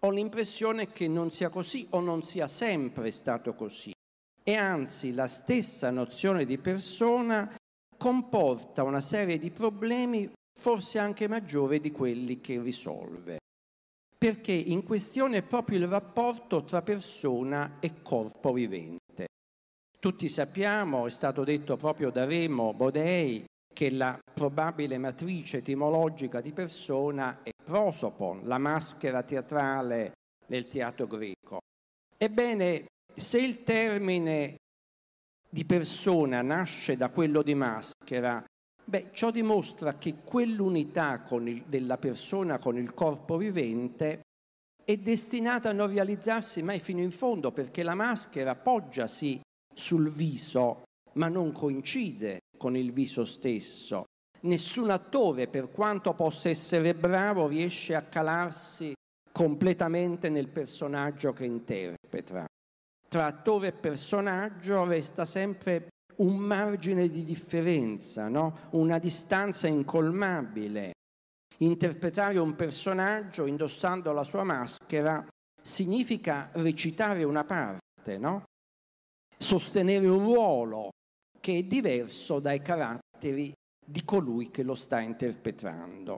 Ho 0.00 0.10
l'impressione 0.10 0.88
che 0.88 1.08
non 1.08 1.30
sia 1.30 1.48
così 1.48 1.86
o 1.90 2.00
non 2.00 2.22
sia 2.22 2.46
sempre 2.46 3.10
stato 3.10 3.54
così 3.54 3.92
e 4.42 4.54
anzi 4.54 5.14
la 5.14 5.26
stessa 5.26 5.90
nozione 5.90 6.44
di 6.44 6.58
persona 6.58 7.54
comporta 7.96 8.82
una 8.82 9.00
serie 9.00 9.38
di 9.38 9.50
problemi 9.50 10.30
forse 10.58 10.98
anche 10.98 11.26
maggiori 11.26 11.80
di 11.80 11.90
quelli 11.90 12.42
che 12.42 12.60
risolve 12.60 13.38
perché 14.24 14.52
in 14.52 14.84
questione 14.84 15.36
è 15.36 15.42
proprio 15.42 15.76
il 15.76 15.86
rapporto 15.86 16.64
tra 16.64 16.80
persona 16.80 17.76
e 17.78 18.00
corpo 18.00 18.54
vivente. 18.54 19.26
Tutti 20.00 20.30
sappiamo, 20.30 21.06
è 21.06 21.10
stato 21.10 21.44
detto 21.44 21.76
proprio 21.76 22.08
da 22.08 22.24
Remo 22.24 22.72
Bodei, 22.72 23.44
che 23.70 23.90
la 23.90 24.18
probabile 24.32 24.96
matrice 24.96 25.58
etimologica 25.58 26.40
di 26.40 26.52
persona 26.52 27.42
è 27.42 27.50
prosopon, 27.62 28.40
la 28.44 28.56
maschera 28.56 29.22
teatrale 29.24 30.12
nel 30.46 30.68
teatro 30.68 31.06
greco. 31.06 31.58
Ebbene, 32.16 32.86
se 33.14 33.38
il 33.38 33.62
termine 33.62 34.56
di 35.50 35.66
persona 35.66 36.40
nasce 36.40 36.96
da 36.96 37.10
quello 37.10 37.42
di 37.42 37.54
maschera, 37.54 38.42
Beh, 38.86 39.10
ciò 39.12 39.30
dimostra 39.30 39.94
che 39.94 40.16
quell'unità 40.22 41.24
il, 41.40 41.64
della 41.66 41.96
persona 41.96 42.58
con 42.58 42.76
il 42.76 42.92
corpo 42.92 43.38
vivente 43.38 44.20
è 44.84 44.98
destinata 44.98 45.70
a 45.70 45.72
non 45.72 45.88
realizzarsi 45.88 46.62
mai 46.62 46.80
fino 46.80 47.00
in 47.00 47.10
fondo 47.10 47.50
perché 47.50 47.82
la 47.82 47.94
maschera 47.94 48.54
poggia 48.54 49.08
sì 49.08 49.40
sul 49.74 50.10
viso, 50.10 50.82
ma 51.14 51.28
non 51.28 51.52
coincide 51.52 52.40
con 52.58 52.76
il 52.76 52.92
viso 52.92 53.24
stesso. 53.24 54.04
Nessun 54.42 54.90
attore, 54.90 55.48
per 55.48 55.70
quanto 55.70 56.12
possa 56.12 56.50
essere 56.50 56.94
bravo, 56.94 57.48
riesce 57.48 57.94
a 57.94 58.02
calarsi 58.02 58.92
completamente 59.32 60.28
nel 60.28 60.48
personaggio 60.48 61.32
che 61.32 61.46
interpreta. 61.46 62.44
Tra 63.08 63.26
attore 63.26 63.68
e 63.68 63.72
personaggio 63.72 64.84
resta 64.84 65.24
sempre 65.24 65.88
un 66.16 66.36
margine 66.36 67.08
di 67.08 67.24
differenza, 67.24 68.28
no? 68.28 68.68
una 68.70 68.98
distanza 68.98 69.66
incolmabile. 69.66 70.92
Interpretare 71.58 72.38
un 72.38 72.54
personaggio 72.56 73.46
indossando 73.46 74.12
la 74.12 74.24
sua 74.24 74.42
maschera 74.42 75.24
significa 75.60 76.50
recitare 76.54 77.24
una 77.24 77.44
parte, 77.44 78.18
no? 78.18 78.44
sostenere 79.36 80.06
un 80.08 80.24
ruolo 80.24 80.90
che 81.40 81.58
è 81.58 81.62
diverso 81.62 82.40
dai 82.40 82.60
caratteri 82.60 83.52
di 83.84 84.04
colui 84.04 84.50
che 84.50 84.62
lo 84.62 84.74
sta 84.74 85.00
interpretando. 85.00 86.16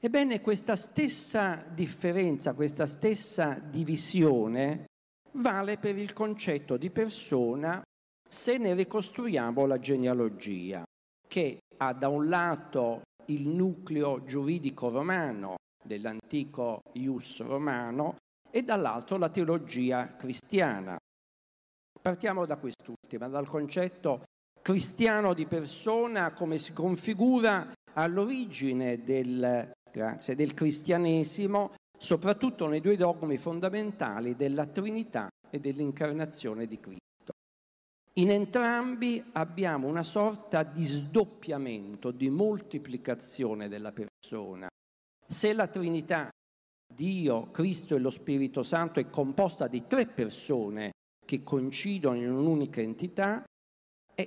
Ebbene, 0.00 0.40
questa 0.40 0.76
stessa 0.76 1.64
differenza, 1.68 2.54
questa 2.54 2.86
stessa 2.86 3.54
divisione 3.54 4.86
vale 5.32 5.78
per 5.78 5.96
il 5.96 6.12
concetto 6.12 6.76
di 6.76 6.90
persona 6.90 7.82
se 8.28 8.58
ne 8.58 8.74
ricostruiamo 8.74 9.66
la 9.66 9.78
genealogia, 9.78 10.84
che 11.26 11.60
ha 11.78 11.92
da 11.92 12.08
un 12.08 12.28
lato 12.28 13.02
il 13.26 13.46
nucleo 13.46 14.24
giuridico 14.24 14.88
romano 14.90 15.56
dell'antico 15.82 16.82
ius 16.92 17.40
romano 17.42 18.16
e 18.50 18.62
dall'altro 18.62 19.16
la 19.16 19.30
teologia 19.30 20.16
cristiana. 20.16 20.98
Partiamo 22.00 22.46
da 22.46 22.56
quest'ultima, 22.56 23.28
dal 23.28 23.48
concetto 23.48 24.24
cristiano 24.62 25.34
di 25.34 25.46
persona 25.46 26.32
come 26.32 26.58
si 26.58 26.72
configura 26.72 27.72
all'origine 27.94 29.02
del, 29.02 29.72
grazie, 29.90 30.34
del 30.34 30.54
cristianesimo, 30.54 31.74
soprattutto 31.98 32.66
nei 32.66 32.80
due 32.80 32.96
dogmi 32.96 33.38
fondamentali 33.38 34.36
della 34.36 34.66
Trinità 34.66 35.28
e 35.50 35.58
dell'incarnazione 35.58 36.66
di 36.66 36.78
Cristo. 36.78 36.97
In 38.18 38.32
entrambi 38.32 39.22
abbiamo 39.34 39.86
una 39.86 40.02
sorta 40.02 40.64
di 40.64 40.84
sdoppiamento, 40.84 42.10
di 42.10 42.28
moltiplicazione 42.30 43.68
della 43.68 43.92
persona. 43.92 44.68
Se 45.24 45.52
la 45.52 45.68
Trinità, 45.68 46.28
Dio, 46.92 47.52
Cristo 47.52 47.94
e 47.94 48.00
lo 48.00 48.10
Spirito 48.10 48.64
Santo 48.64 48.98
è 48.98 49.08
composta 49.08 49.68
di 49.68 49.86
tre 49.86 50.06
persone 50.06 50.90
che 51.24 51.44
coincidono 51.44 52.16
in 52.16 52.32
un'unica 52.32 52.80
entità, 52.80 53.44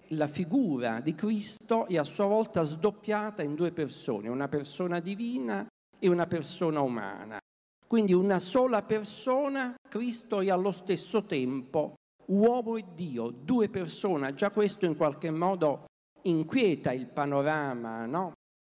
la 0.09 0.27
figura 0.27 1.01
di 1.01 1.13
Cristo 1.13 1.85
è 1.87 1.97
a 1.97 2.05
sua 2.05 2.27
volta 2.27 2.61
sdoppiata 2.61 3.43
in 3.43 3.55
due 3.55 3.73
persone, 3.73 4.29
una 4.29 4.47
persona 4.47 5.01
divina 5.01 5.67
e 5.99 6.07
una 6.07 6.27
persona 6.27 6.79
umana. 6.79 7.39
Quindi 7.85 8.13
una 8.13 8.39
sola 8.39 8.83
persona, 8.83 9.75
Cristo 9.89 10.39
è 10.39 10.49
allo 10.49 10.71
stesso 10.71 11.25
tempo 11.25 11.95
uomo 12.31 12.77
e 12.77 12.85
Dio, 12.95 13.29
due 13.29 13.69
persone, 13.69 14.33
già 14.33 14.49
questo 14.51 14.85
in 14.85 14.95
qualche 14.95 15.31
modo 15.31 15.85
inquieta 16.23 16.91
il 16.91 17.07
panorama 17.07 18.05
no? 18.05 18.33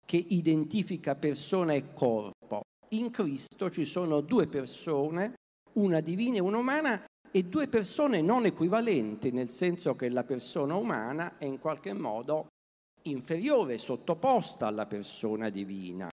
che 0.06 0.18
identifica 0.18 1.16
persona 1.16 1.74
e 1.74 1.94
corpo. 1.94 2.62
In 2.90 3.10
Cristo 3.12 3.70
ci 3.70 3.86
sono 3.86 4.22
due 4.22 4.48
persone, 4.48 5.36
una 5.74 6.02
divina 6.02 6.38
e 6.38 6.42
una 6.42 6.58
umana, 6.58 7.06
e 7.32 7.44
due 7.44 7.68
persone 7.68 8.22
non 8.22 8.46
equivalenti, 8.46 9.32
nel 9.32 9.50
senso 9.50 9.96
che 9.96 10.10
la 10.10 10.24
persona 10.24 10.76
umana 10.76 11.38
è 11.38 11.46
in 11.46 11.60
qualche 11.60 11.94
modo 11.94 12.48
inferiore, 13.04 13.78
sottoposta 13.78 14.68
alla 14.68 14.86
persona 14.86 15.50
divina. 15.50 16.10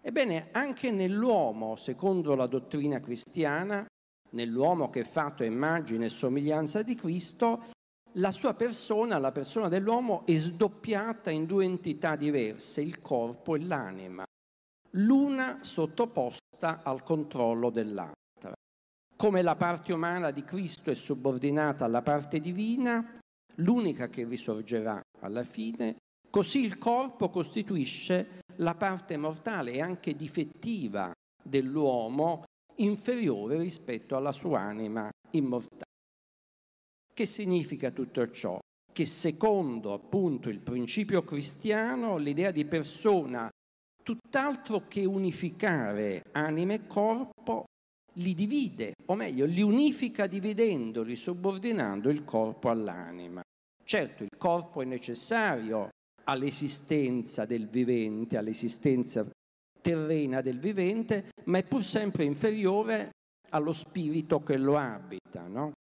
Ebbene, 0.00 0.48
anche 0.52 0.90
nell'uomo, 0.90 1.76
secondo 1.76 2.34
la 2.34 2.46
dottrina 2.46 2.98
cristiana, 3.00 3.86
nell'uomo 4.34 4.90
che 4.90 5.00
è 5.00 5.04
fatto 5.04 5.42
a 5.42 5.46
immagine 5.46 6.06
e 6.06 6.10
somiglianza 6.10 6.82
di 6.82 6.94
Cristo, 6.94 7.72
la 8.18 8.30
sua 8.30 8.54
persona, 8.54 9.18
la 9.18 9.32
persona 9.32 9.68
dell'uomo, 9.68 10.24
è 10.26 10.34
sdoppiata 10.34 11.30
in 11.30 11.46
due 11.46 11.64
entità 11.64 12.14
diverse, 12.14 12.80
il 12.80 13.00
corpo 13.00 13.56
e 13.56 13.64
l'anima, 13.64 14.24
l'una 14.90 15.58
sottoposta 15.62 16.82
al 16.82 17.02
controllo 17.02 17.70
dell'altra. 17.70 18.52
Come 19.16 19.42
la 19.42 19.56
parte 19.56 19.92
umana 19.92 20.30
di 20.30 20.44
Cristo 20.44 20.90
è 20.90 20.94
subordinata 20.94 21.84
alla 21.84 22.02
parte 22.02 22.40
divina, 22.40 23.18
l'unica 23.56 24.08
che 24.08 24.24
risorgerà 24.24 25.00
alla 25.20 25.44
fine, 25.44 25.96
così 26.30 26.62
il 26.62 26.78
corpo 26.78 27.30
costituisce 27.30 28.40
la 28.56 28.74
parte 28.74 29.16
mortale 29.16 29.72
e 29.72 29.80
anche 29.80 30.14
difettiva 30.14 31.12
dell'uomo 31.42 32.44
inferiore 32.76 33.58
rispetto 33.58 34.16
alla 34.16 34.32
sua 34.32 34.60
anima 34.60 35.10
immortale. 35.30 35.82
Che 37.12 37.26
significa 37.26 37.90
tutto 37.90 38.30
ciò? 38.30 38.58
che 38.94 39.06
secondo 39.06 39.92
appunto 39.92 40.48
il 40.48 40.60
principio 40.60 41.24
cristiano 41.24 42.16
l'idea 42.16 42.52
di 42.52 42.64
persona 42.64 43.50
tutt'altro 44.04 44.86
che 44.86 45.04
unificare 45.04 46.22
anima 46.30 46.74
e 46.74 46.86
corpo 46.86 47.64
li 48.18 48.34
divide, 48.34 48.94
o 49.06 49.16
meglio, 49.16 49.46
li 49.46 49.62
unifica 49.62 50.28
dividendoli, 50.28 51.16
subordinando 51.16 52.08
il 52.08 52.22
corpo 52.22 52.70
all'anima. 52.70 53.42
Certo, 53.82 54.22
il 54.22 54.38
corpo 54.38 54.80
è 54.80 54.84
necessario 54.84 55.88
all'esistenza 56.22 57.44
del 57.44 57.66
vivente, 57.66 58.36
all'esistenza 58.36 59.28
terrena 59.84 60.40
del 60.40 60.58
vivente, 60.58 61.26
ma 61.44 61.58
è 61.58 61.62
pur 61.62 61.84
sempre 61.84 62.24
inferiore 62.24 63.10
allo 63.50 63.72
spirito 63.72 64.42
che 64.42 64.56
lo 64.56 64.78
abita. 64.78 65.46
No? 65.46 65.72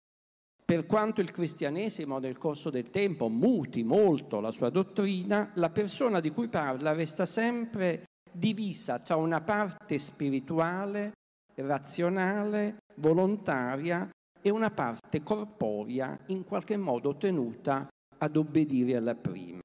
Per 0.66 0.86
quanto 0.86 1.22
il 1.22 1.32
cristianesimo 1.32 2.20
nel 2.20 2.38
corso 2.38 2.70
del 2.70 2.90
tempo 2.90 3.30
muti 3.30 3.84
molto 3.84 4.42
la 4.42 4.52
sua 4.52 4.70
dottrina, 4.70 5.52
la 5.56 5.70
persona 5.70 6.20
di 6.20 6.32
cui 6.32 6.50
parla 6.50 6.92
resta 6.92 7.26
sempre 7.26 8.04
divisa 8.30 9.00
tra 9.00 9.16
una 9.16 9.40
parte 9.40 9.98
spirituale, 9.98 11.14
razionale, 11.56 12.80
volontaria 12.96 14.10
e 14.42 14.50
una 14.50 14.72
parte 14.72 15.24
corporea 15.24 16.20
in 16.28 16.44
qualche 16.44 16.76
modo 16.76 17.16
tenuta 17.16 17.88
ad 18.18 18.36
obbedire 18.36 18.98
alla 18.98 19.16
prima. 19.16 19.62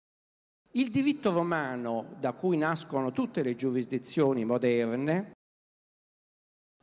Il 0.79 0.91
diritto 0.91 1.33
romano, 1.33 2.15
da 2.21 2.35
cui 2.35 2.57
nascono 2.57 3.11
tutte 3.11 3.43
le 3.43 3.57
giurisdizioni 3.57 4.45
moderne, 4.45 5.33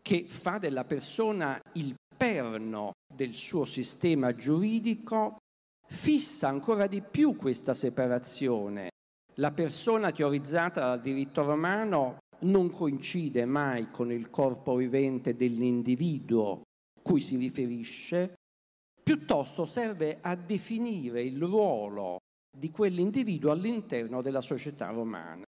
che 0.01 0.25
fa 0.27 0.57
della 0.57 0.83
persona 0.83 1.57
il 1.75 1.95
perno 2.17 2.91
del 3.07 3.33
suo 3.35 3.63
sistema 3.63 4.35
giuridico, 4.35 5.37
fissa 5.87 6.49
ancora 6.49 6.87
di 6.87 7.01
più 7.01 7.37
questa 7.37 7.73
separazione. 7.73 8.89
La 9.35 9.53
persona 9.53 10.11
teorizzata 10.11 10.81
dal 10.81 10.99
diritto 10.99 11.45
romano 11.45 12.17
non 12.39 12.69
coincide 12.71 13.45
mai 13.45 13.91
con 13.91 14.11
il 14.11 14.29
corpo 14.29 14.75
vivente 14.75 15.37
dell'individuo 15.37 16.63
cui 17.01 17.21
si 17.21 17.37
riferisce, 17.37 18.33
piuttosto 19.01 19.63
serve 19.63 20.17
a 20.19 20.35
definire 20.35 21.21
il 21.21 21.41
ruolo 21.41 22.17
di 22.57 22.71
quell'individuo 22.71 23.51
all'interno 23.51 24.21
della 24.21 24.41
società 24.41 24.89
romana. 24.89 25.43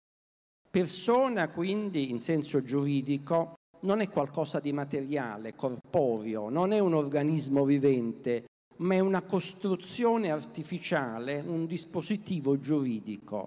Persona 0.70 1.50
quindi 1.50 2.10
in 2.10 2.20
senso 2.20 2.62
giuridico 2.62 3.56
non 3.82 4.02
è 4.02 4.10
qualcosa 4.10 4.60
di 4.60 4.74
materiale, 4.74 5.56
corporeo, 5.56 6.50
non 6.50 6.74
è 6.74 6.80
un 6.80 6.94
organismo 6.94 7.64
vivente, 7.64 8.46
ma 8.78 8.96
è 8.96 9.00
una 9.00 9.22
costruzione 9.22 10.32
artificiale, 10.32 11.40
un 11.40 11.66
dispositivo 11.66 12.60
giuridico. 12.60 13.46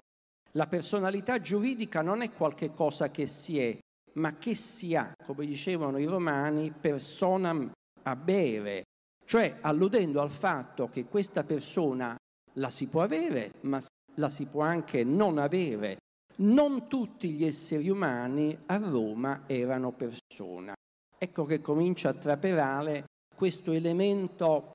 La 0.53 0.65
personalità 0.65 1.39
giuridica 1.39 2.01
non 2.01 2.21
è 2.21 2.31
qualcosa 2.31 3.11
che 3.11 3.27
si 3.27 3.59
è, 3.59 3.77
ma 4.13 4.37
che 4.37 4.55
si 4.55 4.95
ha, 4.95 5.13
come 5.23 5.45
dicevano 5.45 5.99
i 5.99 6.05
romani, 6.05 6.71
persona 6.71 7.71
a 8.03 8.15
bere, 8.15 8.85
cioè 9.25 9.57
alludendo 9.61 10.21
al 10.21 10.31
fatto 10.31 10.87
che 10.87 11.05
questa 11.05 11.43
persona 11.43 12.17
la 12.59 12.69
si 12.69 12.87
può 12.87 13.01
avere, 13.01 13.53
ma 13.61 13.81
la 14.15 14.29
si 14.29 14.45
può 14.45 14.61
anche 14.61 15.03
non 15.03 15.37
avere. 15.37 15.97
Non 16.39 16.87
tutti 16.87 17.31
gli 17.31 17.43
esseri 17.43 17.89
umani 17.89 18.57
a 18.67 18.77
Roma 18.77 19.43
erano 19.47 19.91
persona. 19.91 20.73
Ecco 21.17 21.45
che 21.45 21.59
comincia 21.59 22.09
a 22.09 22.13
traperare 22.13 23.05
questo 23.35 23.71
elemento 23.71 24.71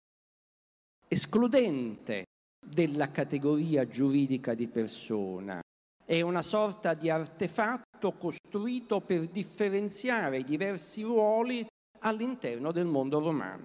escludente 1.08 2.24
della 2.66 3.10
categoria 3.10 3.86
giuridica 3.86 4.54
di 4.54 4.66
persona. 4.66 5.60
È 6.04 6.20
una 6.20 6.42
sorta 6.42 6.92
di 6.92 7.08
artefatto 7.08 8.12
costruito 8.12 9.00
per 9.00 9.28
differenziare 9.28 10.38
i 10.38 10.44
diversi 10.44 11.02
ruoli 11.02 11.66
all'interno 12.00 12.72
del 12.72 12.84
mondo 12.84 13.20
romano 13.20 13.64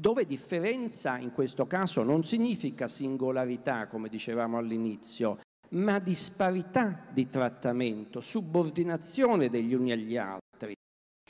dove 0.00 0.24
differenza 0.24 1.18
in 1.18 1.30
questo 1.30 1.66
caso 1.66 2.02
non 2.02 2.24
significa 2.24 2.88
singolarità, 2.88 3.86
come 3.86 4.08
dicevamo 4.08 4.56
all'inizio, 4.56 5.40
ma 5.72 5.98
disparità 5.98 7.06
di 7.12 7.28
trattamento, 7.28 8.20
subordinazione 8.20 9.50
degli 9.50 9.74
uni 9.74 9.92
agli 9.92 10.16
altri. 10.16 10.74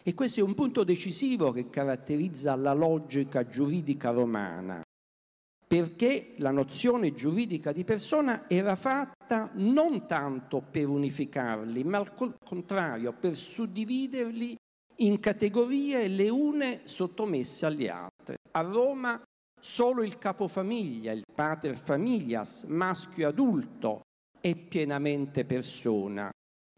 E 0.02 0.14
questo 0.14 0.38
è 0.38 0.44
un 0.44 0.54
punto 0.54 0.84
decisivo 0.84 1.50
che 1.50 1.68
caratterizza 1.68 2.54
la 2.54 2.72
logica 2.72 3.44
giuridica 3.44 4.10
romana, 4.10 4.80
perché 5.66 6.34
la 6.38 6.52
nozione 6.52 7.12
giuridica 7.12 7.72
di 7.72 7.82
persona 7.82 8.48
era 8.48 8.76
fatta 8.76 9.50
non 9.54 10.06
tanto 10.06 10.62
per 10.62 10.86
unificarli, 10.86 11.82
ma 11.82 11.98
al 11.98 12.14
contrario 12.14 13.12
per 13.14 13.36
suddividerli 13.36 14.56
in 15.02 15.18
categorie 15.18 16.08
le 16.08 16.28
une 16.28 16.80
sottomesse 16.84 17.66
alle 17.66 17.88
altre. 17.88 18.36
A 18.52 18.60
Roma 18.60 19.20
solo 19.60 20.02
il 20.02 20.18
capofamiglia, 20.18 21.12
il 21.12 21.24
pater 21.32 21.76
familias, 21.76 22.64
maschio 22.64 23.28
adulto, 23.28 24.02
è 24.40 24.54
pienamente 24.54 25.44
persona 25.44 26.30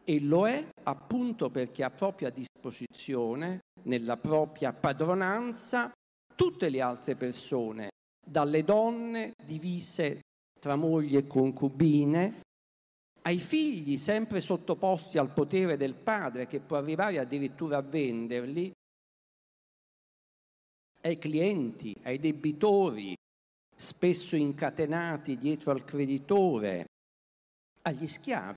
e 0.05 0.21
lo 0.21 0.49
è 0.49 0.67
appunto 0.83 1.49
perché 1.51 1.85
ha 1.85 1.91
propria 1.91 2.31
disposizione, 2.31 3.61
nella 3.85 4.17
propria 4.17 4.73
padronanza, 4.73 5.93
tutte 6.35 6.69
le 6.69 6.81
altre 6.81 7.15
persone, 7.15 7.91
dalle 8.25 8.65
donne 8.65 9.33
divise 9.45 10.21
tra 10.61 10.77
mogli 10.77 11.17
e 11.17 11.27
concubine, 11.27 12.41
ai 13.23 13.39
figli 13.39 13.97
sempre 13.97 14.41
sottoposti 14.41 15.19
al 15.19 15.33
potere 15.33 15.77
del 15.77 15.95
padre 15.95 16.47
che 16.47 16.61
può 16.61 16.77
arrivare 16.77 17.19
addirittura 17.19 17.79
a 17.79 17.83
venderli, 17.83 18.73
ai 21.03 21.19
clienti, 21.19 21.95
ai 22.03 22.19
debitori, 22.19 23.15
spesso 23.75 24.37
incatenati 24.37 25.39
dietro 25.39 25.71
al 25.71 25.85
creditore, 25.85 26.87
agli 27.83 28.07
schiavi. 28.07 28.55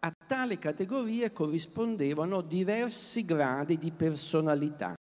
A 0.00 0.12
tale 0.26 0.58
categorie 0.58 1.32
corrispondevano 1.32 2.40
diversi 2.40 3.24
gradi 3.24 3.78
di 3.78 3.90
personalità, 3.90 4.94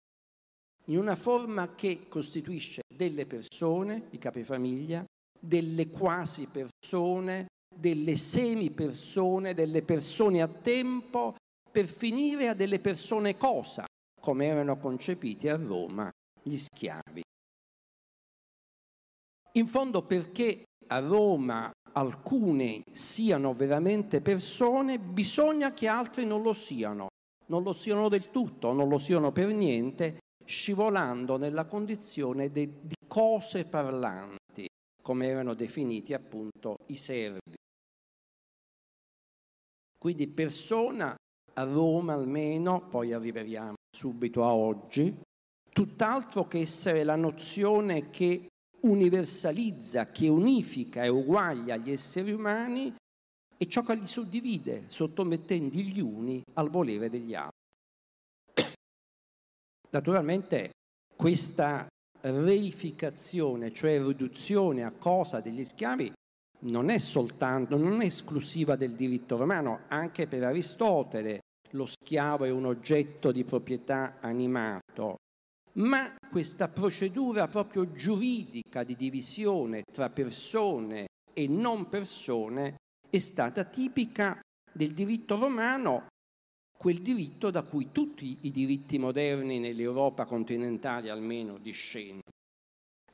in 0.85 0.97
una 0.97 1.17
forma 1.17 1.75
che 1.75 2.07
costituisce 2.07 2.83
delle 2.87 3.25
persone, 3.25 4.07
i 4.11 4.17
capifamiglia, 4.17 5.03
delle 5.37 5.89
quasi 5.89 6.47
persone, 6.47 7.47
delle 7.75 8.15
semi-persone, 8.15 9.53
delle 9.53 9.81
persone 9.81 10.41
a 10.41 10.47
tempo, 10.47 11.35
per 11.69 11.85
finire 11.85 12.47
a 12.47 12.53
delle 12.53 12.79
persone 12.79 13.37
cosa, 13.37 13.85
come 14.21 14.45
erano 14.45 14.77
concepiti 14.77 15.49
a 15.49 15.57
Roma 15.57 16.09
gli 16.41 16.57
schiavi. 16.57 17.21
In 19.53 19.67
fondo 19.67 20.01
perché 20.03 20.63
a 20.87 20.99
Roma 20.99 21.71
alcune 21.93 22.83
siano 22.91 23.53
veramente 23.53 24.21
persone, 24.21 24.99
bisogna 24.99 25.73
che 25.73 25.87
altre 25.87 26.25
non 26.25 26.41
lo 26.41 26.53
siano, 26.53 27.07
non 27.47 27.63
lo 27.63 27.73
siano 27.73 28.09
del 28.09 28.31
tutto, 28.31 28.71
non 28.73 28.89
lo 28.89 28.97
siano 28.97 29.31
per 29.31 29.47
niente, 29.47 30.19
scivolando 30.45 31.37
nella 31.37 31.65
condizione 31.65 32.51
di 32.51 32.71
cose 33.07 33.65
parlanti, 33.65 34.37
come 35.05 35.27
erano 35.27 35.53
definiti 35.53 36.15
appunto 36.15 36.77
i 36.87 36.95
servi. 36.95 37.53
Quindi 39.99 40.27
persona 40.27 41.15
a 41.53 41.63
Roma 41.63 42.13
almeno, 42.13 42.87
poi 42.87 43.13
arriviamo 43.13 43.75
subito 43.95 44.43
a 44.43 44.51
oggi, 44.51 45.15
tutt'altro 45.69 46.47
che 46.47 46.57
essere 46.57 47.03
la 47.03 47.15
nozione 47.15 48.09
che 48.09 48.47
universalizza, 48.81 50.09
che 50.09 50.27
unifica 50.27 51.03
e 51.03 51.09
uguaglia 51.09 51.77
gli 51.77 51.91
esseri 51.91 52.31
umani 52.31 52.95
e 53.57 53.67
ciò 53.67 53.83
che 53.83 53.93
li 53.93 54.07
suddivide, 54.07 54.85
sottomettendo 54.87 55.77
gli 55.77 55.99
uni 55.99 56.41
al 56.53 56.71
volere 56.71 57.11
degli 57.11 57.35
altri. 57.35 57.59
Naturalmente 59.91 60.71
questa 61.15 61.87
reificazione, 62.31 63.71
cioè 63.71 64.01
riduzione 64.01 64.83
a 64.83 64.91
cosa 64.91 65.39
degli 65.39 65.63
schiavi, 65.63 66.11
non 66.61 66.89
è 66.89 66.97
soltanto, 66.97 67.77
non 67.77 68.01
è 68.01 68.05
esclusiva 68.05 68.75
del 68.75 68.95
diritto 68.95 69.37
romano, 69.37 69.81
anche 69.87 70.27
per 70.27 70.43
Aristotele 70.43 71.39
lo 71.71 71.85
schiavo 71.85 72.45
è 72.45 72.49
un 72.49 72.65
oggetto 72.65 73.31
di 73.31 73.43
proprietà 73.43 74.17
animato, 74.21 75.17
ma 75.73 76.15
questa 76.29 76.69
procedura 76.69 77.47
proprio 77.47 77.91
giuridica 77.91 78.83
di 78.83 78.95
divisione 78.95 79.83
tra 79.91 80.09
persone 80.09 81.07
e 81.33 81.47
non 81.47 81.89
persone 81.89 82.75
è 83.09 83.19
stata 83.19 83.65
tipica 83.65 84.39
del 84.71 84.93
diritto 84.93 85.37
romano, 85.37 86.07
quel 86.77 87.01
diritto 87.01 87.49
da 87.51 87.63
cui 87.63 87.91
tutti 87.91 88.37
i 88.41 88.51
diritti 88.51 88.97
moderni 88.97 89.59
nell'Europa 89.59 90.25
continentale 90.25 91.09
almeno 91.09 91.57
discendono. 91.57 92.21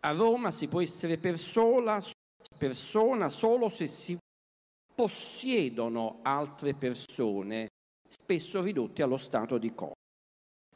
A 0.02 0.12
Roma 0.14 0.52
si 0.52 0.68
può 0.68 0.82
essere 0.82 1.18
persona, 1.18 2.02
persona 2.58 3.30
solo 3.30 3.70
se 3.70 3.88
si 3.88 4.18
possiedono 4.94 6.20
altre 6.24 6.74
persone, 6.74 7.70
spesso 8.10 8.62
ridotte 8.62 9.04
allo 9.04 9.18
stato 9.18 9.58
di 9.58 9.74
corpo. 9.74 9.94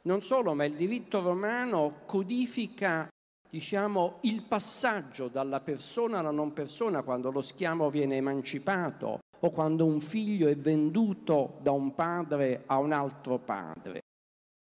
Non 0.04 0.21
solo, 0.21 0.54
ma 0.54 0.65
il 0.65 0.76
diritto 0.76 1.21
romano 1.21 2.02
codifica 2.06 3.10
diciamo, 3.50 4.19
il 4.21 4.43
passaggio 4.43 5.28
dalla 5.28 5.62
persona 5.62 6.19
alla 6.19 6.32
non 6.32 6.54
persona 6.54 7.04
quando 7.04 7.32
lo 7.32 7.41
schiavo 7.41 7.89
viene 7.89 8.17
emancipato 8.17 9.19
o 9.39 9.52
quando 9.52 9.86
un 9.86 10.00
figlio 10.00 10.48
è 10.48 10.56
venduto 10.56 11.58
da 11.62 11.71
un 11.71 11.95
padre 11.95 12.63
a 12.65 12.78
un 12.78 12.91
altro 12.91 13.39
padre. 13.39 14.02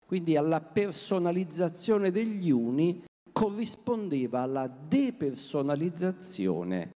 Quindi 0.06 0.36
alla 0.36 0.60
personalizzazione 0.60 2.10
degli 2.10 2.50
uni 2.50 3.02
corrispondeva 3.32 4.42
alla 4.42 4.68
depersonalizzazione 4.68 6.90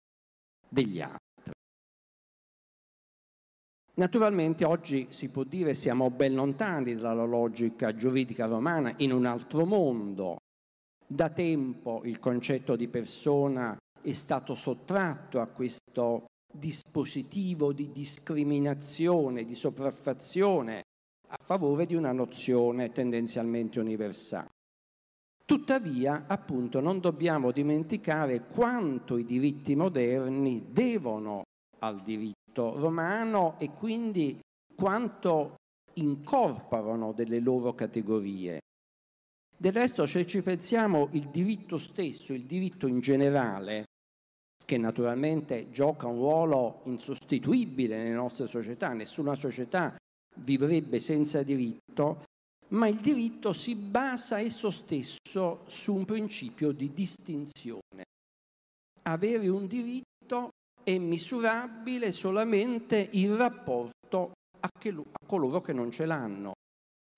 degli 0.68 1.00
altri. 1.00 1.22
Naturalmente 3.94 4.66
oggi 4.66 5.06
si 5.08 5.28
può 5.28 5.44
dire 5.44 5.72
siamo 5.72 6.10
ben 6.10 6.34
lontani 6.34 6.96
dalla 6.96 7.24
logica 7.24 7.94
giuridica 7.94 8.44
romana 8.44 8.92
in 8.98 9.12
un 9.12 9.24
altro 9.24 9.64
mondo. 9.64 10.36
Da 11.06 11.30
tempo 11.30 12.02
il 12.04 12.18
concetto 12.18 12.76
di 12.76 12.88
persona 12.88 13.74
è 14.02 14.12
stato 14.12 14.54
sottratto 14.54 15.40
a 15.40 15.46
questo 15.46 16.26
dispositivo 16.52 17.72
di 17.72 17.90
discriminazione, 17.92 19.44
di 19.44 19.54
sopraffazione 19.54 20.84
a 21.28 21.38
favore 21.42 21.86
di 21.86 21.94
una 21.94 22.12
nozione 22.12 22.92
tendenzialmente 22.92 23.80
universale. 23.80 24.50
Tuttavia, 25.44 26.24
appunto, 26.26 26.80
non 26.80 27.00
dobbiamo 27.00 27.52
dimenticare 27.52 28.46
quanto 28.46 29.16
i 29.16 29.24
diritti 29.24 29.76
moderni 29.76 30.66
devono 30.70 31.44
al 31.80 32.02
diritto 32.02 32.76
romano 32.78 33.56
e 33.58 33.70
quindi 33.70 34.40
quanto 34.74 35.56
incorporano 35.94 37.12
delle 37.12 37.38
loro 37.38 37.74
categorie. 37.74 38.60
Del 39.56 39.72
resto, 39.72 40.04
se 40.04 40.26
ci 40.26 40.42
pensiamo, 40.42 41.08
il 41.12 41.28
diritto 41.28 41.78
stesso, 41.78 42.32
il 42.32 42.44
diritto 42.44 42.86
in 42.86 43.00
generale, 43.00 43.86
che 44.66 44.76
naturalmente 44.76 45.70
gioca 45.70 46.08
un 46.08 46.18
ruolo 46.18 46.80
insostituibile 46.84 47.96
nelle 47.96 48.14
nostre 48.14 48.48
società, 48.48 48.92
nessuna 48.92 49.36
società 49.36 49.96
vivrebbe 50.38 50.98
senza 50.98 51.42
diritto, 51.42 52.24
ma 52.68 52.88
il 52.88 52.96
diritto 52.96 53.52
si 53.52 53.76
basa 53.76 54.40
esso 54.40 54.70
stesso 54.70 55.62
su 55.68 55.94
un 55.94 56.04
principio 56.04 56.72
di 56.72 56.92
distinzione. 56.92 58.04
Avere 59.02 59.46
un 59.48 59.68
diritto 59.68 60.50
è 60.82 60.98
misurabile 60.98 62.10
solamente 62.10 63.08
in 63.12 63.36
rapporto 63.36 64.32
a, 64.58 64.68
che, 64.76 64.88
a 64.88 65.26
coloro 65.26 65.60
che 65.60 65.72
non 65.72 65.92
ce 65.92 66.06
l'hanno. 66.06 66.54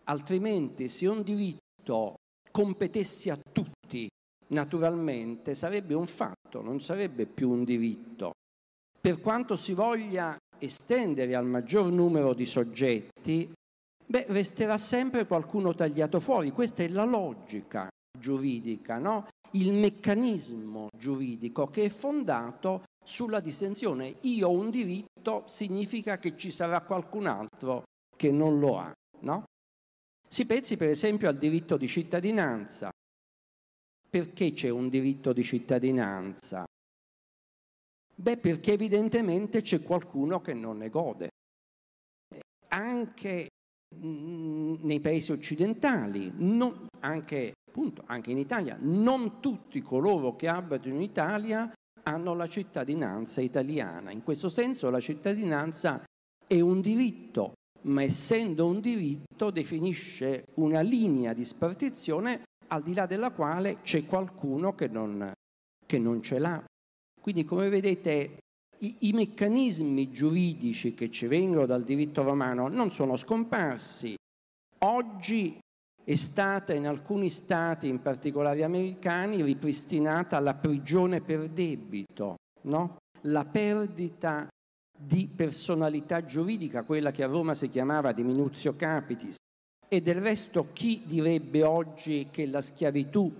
Altrimenti 0.04 0.88
se 0.88 1.06
un 1.06 1.22
diritto 1.22 2.16
competesse 2.50 3.30
a 3.30 3.38
tutti, 3.52 4.06
naturalmente 4.48 5.54
sarebbe 5.54 5.94
un 5.94 6.06
fatto, 6.06 6.62
non 6.62 6.80
sarebbe 6.80 7.26
più 7.26 7.50
un 7.50 7.64
diritto. 7.64 8.32
Per 9.00 9.20
quanto 9.20 9.56
si 9.56 9.74
voglia 9.74 10.36
estendere 10.58 11.34
al 11.34 11.46
maggior 11.46 11.90
numero 11.90 12.34
di 12.34 12.46
soggetti, 12.46 13.50
beh, 14.04 14.26
resterà 14.28 14.76
sempre 14.78 15.26
qualcuno 15.26 15.74
tagliato 15.74 16.20
fuori. 16.20 16.50
Questa 16.50 16.82
è 16.82 16.88
la 16.88 17.04
logica 17.04 17.88
giuridica, 18.18 18.98
no? 18.98 19.28
il 19.52 19.72
meccanismo 19.72 20.88
giuridico 20.96 21.68
che 21.68 21.84
è 21.84 21.88
fondato 21.88 22.84
sulla 23.02 23.40
distinzione 23.40 24.16
io 24.22 24.48
ho 24.48 24.52
un 24.52 24.70
diritto 24.70 25.44
significa 25.46 26.18
che 26.18 26.36
ci 26.36 26.50
sarà 26.50 26.82
qualcun 26.82 27.26
altro 27.26 27.84
che 28.14 28.30
non 28.30 28.58
lo 28.58 28.78
ha, 28.78 28.92
no? 29.20 29.44
Si 30.28 30.44
pensi 30.44 30.76
per 30.76 30.88
esempio 30.88 31.28
al 31.28 31.38
diritto 31.38 31.78
di 31.78 31.88
cittadinanza. 31.88 32.90
Perché 34.10 34.52
c'è 34.52 34.70
un 34.70 34.88
diritto 34.88 35.32
di 35.32 35.42
cittadinanza? 35.42 36.64
Beh, 38.14 38.36
perché 38.38 38.72
evidentemente 38.72 39.60
c'è 39.60 39.82
qualcuno 39.82 40.40
che 40.40 40.54
non 40.54 40.78
ne 40.78 40.88
gode. 40.88 41.28
Anche 42.68 43.48
nei 43.96 45.00
paesi 45.00 45.32
occidentali, 45.32 46.32
non, 46.36 46.88
anche, 47.00 47.52
appunto, 47.68 48.02
anche 48.06 48.30
in 48.30 48.38
Italia, 48.38 48.76
non 48.80 49.40
tutti 49.40 49.80
coloro 49.82 50.36
che 50.36 50.48
abitano 50.48 50.94
in 50.94 51.02
Italia 51.02 51.72
hanno 52.02 52.34
la 52.34 52.48
cittadinanza 52.48 53.40
italiana. 53.40 54.10
In 54.10 54.22
questo 54.22 54.48
senso 54.48 54.90
la 54.90 55.00
cittadinanza 55.00 56.02
è 56.46 56.60
un 56.60 56.80
diritto, 56.80 57.52
ma 57.82 58.02
essendo 58.02 58.66
un 58.66 58.80
diritto 58.80 59.50
definisce 59.50 60.44
una 60.54 60.80
linea 60.80 61.34
di 61.34 61.44
spartizione 61.44 62.42
al 62.68 62.82
di 62.82 62.94
là 62.94 63.06
della 63.06 63.30
quale 63.30 63.80
c'è 63.82 64.06
qualcuno 64.06 64.74
che 64.74 64.88
non, 64.88 65.32
che 65.84 65.98
non 65.98 66.22
ce 66.22 66.38
l'ha. 66.38 66.62
Quindi 67.20 67.44
come 67.44 67.68
vedete 67.68 68.38
i, 68.78 68.96
i 69.00 69.12
meccanismi 69.12 70.10
giuridici 70.10 70.94
che 70.94 71.10
ci 71.10 71.26
vengono 71.26 71.66
dal 71.66 71.82
diritto 71.82 72.22
romano 72.22 72.68
non 72.68 72.90
sono 72.90 73.16
scomparsi. 73.16 74.14
Oggi 74.80 75.58
è 76.04 76.14
stata 76.14 76.72
in 76.72 76.86
alcuni 76.86 77.28
stati, 77.28 77.88
in 77.88 78.00
particolare 78.00 78.62
americani, 78.62 79.42
ripristinata 79.42 80.38
la 80.40 80.54
prigione 80.54 81.20
per 81.20 81.48
debito, 81.48 82.36
no? 82.62 82.96
la 83.22 83.44
perdita 83.44 84.48
di 84.96 85.28
personalità 85.28 86.24
giuridica, 86.24 86.84
quella 86.84 87.10
che 87.10 87.22
a 87.22 87.26
Roma 87.26 87.54
si 87.54 87.68
chiamava 87.68 88.12
diminuzio 88.12 88.74
capitis. 88.74 89.36
E 89.90 90.02
del 90.02 90.20
resto 90.20 90.68
chi 90.74 91.02
direbbe 91.06 91.62
oggi 91.62 92.28
che 92.30 92.44
la 92.46 92.60
schiavitù 92.60 93.34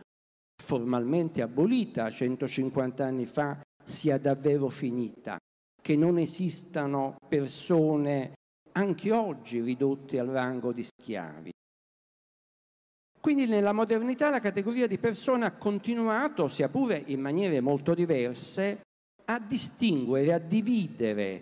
formalmente 0.62 1.42
abolita 1.42 2.11
150 2.11 3.04
anni 3.04 3.26
fa 3.26 3.61
sia 3.84 4.18
davvero 4.18 4.70
finita, 4.70 5.37
che 5.80 5.94
non 5.94 6.18
esistano 6.18 7.16
persone 7.28 8.32
anche 8.72 9.12
oggi 9.12 9.61
ridotte 9.61 10.18
al 10.18 10.28
rango 10.28 10.72
di 10.72 10.84
schiavi. 10.84 11.50
Quindi 13.20 13.46
nella 13.46 13.72
modernità 13.72 14.30
la 14.30 14.40
categoria 14.40 14.87
di 14.87 14.96
persona 14.96 15.46
ha 15.46 15.56
continuato, 15.56 16.48
sia 16.48 16.68
pure 16.68 17.02
in 17.06 17.20
maniere 17.20 17.61
molto 17.61 17.92
diverse, 17.92 18.80
a 19.26 19.38
distinguere, 19.38 20.32
a 20.32 20.38
dividere 20.38 21.40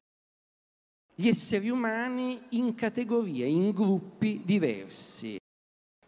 gli 1.19 1.29
esseri 1.29 1.71
umani 1.71 2.39
in 2.51 2.75
categorie, 2.75 3.47
in 3.47 3.71
gruppi 3.71 4.43
diversi. 4.45 5.39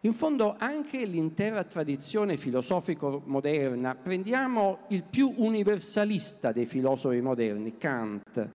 In 0.02 0.12
fondo 0.12 0.54
anche 0.58 1.04
l'intera 1.06 1.64
tradizione 1.64 2.36
filosofico-moderna, 2.36 3.94
prendiamo 3.94 4.80
il 4.88 5.02
più 5.04 5.32
universalista 5.36 6.52
dei 6.52 6.66
filosofi 6.66 7.20
moderni, 7.22 7.78
Kant. 7.78 8.50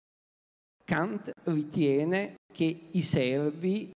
Kant 0.85 1.33
ritiene 1.45 2.35
che 2.53 2.89
i 2.91 3.03
servi 3.03 3.91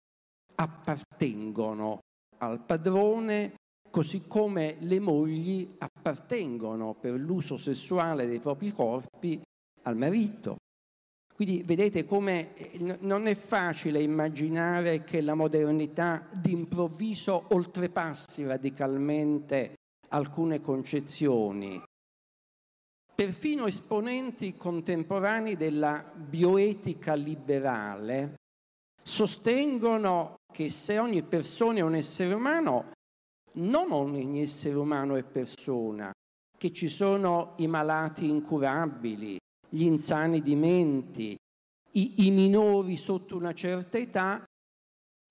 appartengono 0.55 1.99
al 2.39 2.61
padrone, 2.61 3.55
così 3.91 4.23
come 4.29 4.77
le 4.79 5.01
mogli 5.01 5.75
appartengono 5.79 6.95
per 6.95 7.15
l'uso 7.15 7.57
sessuale 7.57 8.27
dei 8.27 8.39
propri 8.39 8.73
corpi 8.73 9.43
al 9.83 9.97
marito. 9.97 10.57
Quindi 11.35 11.63
vedete 11.65 12.05
come 12.05 12.55
eh, 12.55 12.99
non 13.01 13.27
è 13.27 13.35
facile 13.35 14.01
immaginare 14.01 15.03
che 15.03 15.21
la 15.21 15.35
modernità 15.35 16.25
d'improvviso 16.31 17.47
oltrepassi 17.49 18.45
radicalmente 18.45 19.75
alcune 20.11 20.61
concezioni. 20.61 21.83
Perfino 23.15 23.67
esponenti 23.67 24.57
contemporanei 24.57 25.57
della 25.57 26.05
bioetica 26.15 27.15
liberale 27.15 28.35
sostengono 29.03 30.37
che 30.53 30.71
se 30.71 30.99
ogni 30.99 31.23
persona 31.23 31.79
è 31.79 31.83
un 31.83 31.97
essere 31.97 32.33
umano, 32.33 32.93
non 33.55 33.91
ogni 33.93 34.41
essere 34.41 34.77
umano 34.77 35.17
è 35.17 35.25
persona, 35.25 36.13
che 36.57 36.73
ci 36.73 36.89
sono 36.89 37.55
i 37.59 37.67
malati 37.67 38.29
incurabili, 38.29 39.39
gli 39.75 39.83
insani 39.83 40.41
di 40.41 40.55
menti, 40.55 41.37
i, 41.93 42.27
i 42.27 42.31
minori 42.31 42.97
sotto 42.97 43.37
una 43.37 43.53
certa 43.53 43.99
età, 43.99 44.45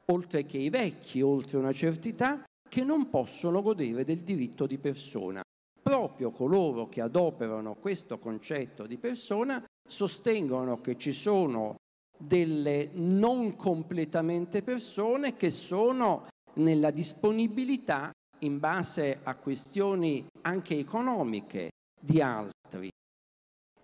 oltre 0.07 0.45
che 0.45 0.57
i 0.57 0.69
vecchi 0.69 1.21
oltre 1.21 1.57
una 1.57 1.71
certa 1.71 2.09
età, 2.09 2.43
che 2.67 2.83
non 2.83 3.09
possono 3.09 3.61
godere 3.61 4.03
del 4.03 4.19
diritto 4.19 4.67
di 4.67 4.77
persona. 4.77 5.41
Proprio 5.81 6.31
coloro 6.31 6.89
che 6.89 6.99
adoperano 6.99 7.75
questo 7.75 8.19
concetto 8.19 8.85
di 8.85 8.97
persona 8.97 9.63
sostengono 9.87 10.81
che 10.81 10.97
ci 10.97 11.13
sono 11.13 11.75
delle 12.17 12.89
non 12.93 13.55
completamente 13.55 14.61
persone 14.61 15.37
che 15.37 15.51
sono 15.51 16.27
nella 16.55 16.91
disponibilità 16.91 18.11
in 18.39 18.59
base 18.59 19.19
a 19.23 19.35
questioni 19.35 20.25
anche 20.41 20.77
economiche 20.77 21.69
di 21.97 22.21
altri. 22.21 22.91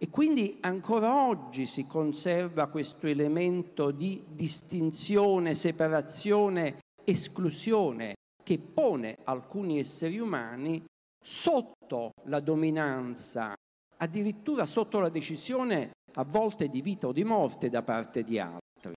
E 0.01 0.09
quindi 0.09 0.57
ancora 0.61 1.27
oggi 1.27 1.65
si 1.65 1.85
conserva 1.85 2.67
questo 2.67 3.05
elemento 3.05 3.91
di 3.91 4.23
distinzione, 4.29 5.53
separazione, 5.53 6.79
esclusione 7.03 8.15
che 8.41 8.59
pone 8.59 9.17
alcuni 9.25 9.77
esseri 9.77 10.17
umani 10.17 10.81
sotto 11.21 12.11
la 12.27 12.39
dominanza, 12.39 13.53
addirittura 13.97 14.65
sotto 14.65 14.99
la 14.99 15.09
decisione 15.09 15.91
a 16.13 16.23
volte 16.23 16.69
di 16.69 16.81
vita 16.81 17.07
o 17.07 17.11
di 17.11 17.25
morte 17.25 17.69
da 17.69 17.83
parte 17.83 18.23
di 18.23 18.39
altri. 18.39 18.93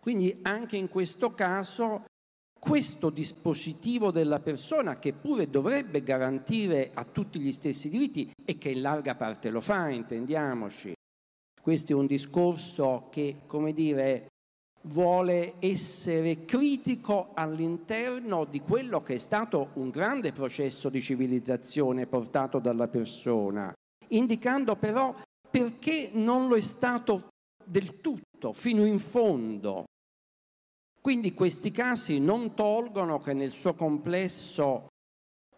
Quindi 0.00 0.38
anche 0.42 0.76
in 0.76 0.88
questo 0.88 1.34
caso 1.34 2.04
questo 2.58 3.10
dispositivo 3.10 4.10
della 4.10 4.40
persona 4.40 4.98
che 4.98 5.12
pure 5.12 5.48
dovrebbe 5.48 6.02
garantire 6.02 6.90
a 6.94 7.04
tutti 7.04 7.38
gli 7.38 7.52
stessi 7.52 7.88
diritti 7.88 8.32
e 8.44 8.58
che 8.58 8.70
in 8.70 8.80
larga 8.80 9.14
parte 9.14 9.50
lo 9.50 9.60
fa, 9.60 9.88
intendiamoci. 9.88 10.94
Questo 11.60 11.92
è 11.92 11.94
un 11.94 12.06
discorso 12.06 13.08
che, 13.10 13.42
come 13.46 13.72
dire, 13.72 14.28
vuole 14.82 15.54
essere 15.58 16.44
critico 16.44 17.30
all'interno 17.34 18.44
di 18.44 18.60
quello 18.60 19.02
che 19.02 19.14
è 19.14 19.18
stato 19.18 19.70
un 19.74 19.90
grande 19.90 20.32
processo 20.32 20.88
di 20.88 21.00
civilizzazione 21.00 22.06
portato 22.06 22.58
dalla 22.58 22.88
persona, 22.88 23.72
indicando 24.08 24.76
però 24.76 25.14
perché 25.50 26.10
non 26.12 26.48
lo 26.48 26.56
è 26.56 26.60
stato 26.60 27.28
del 27.64 28.00
tutto, 28.00 28.52
fino 28.52 28.84
in 28.84 28.98
fondo. 28.98 29.86
Quindi 31.06 31.34
questi 31.34 31.70
casi 31.70 32.18
non 32.18 32.54
tolgono 32.54 33.20
che 33.20 33.32
nel 33.32 33.52
suo 33.52 33.74
complesso 33.74 34.88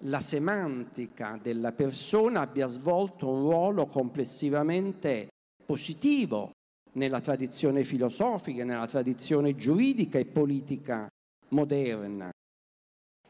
la 0.00 0.20
semantica 0.20 1.40
della 1.42 1.72
persona 1.72 2.42
abbia 2.42 2.66
svolto 2.66 3.30
un 3.30 3.48
ruolo 3.48 3.86
complessivamente 3.86 5.28
positivo 5.64 6.50
nella 6.92 7.20
tradizione 7.20 7.82
filosofica, 7.84 8.62
nella 8.62 8.86
tradizione 8.86 9.56
giuridica 9.56 10.18
e 10.18 10.26
politica 10.26 11.08
moderna. 11.48 12.30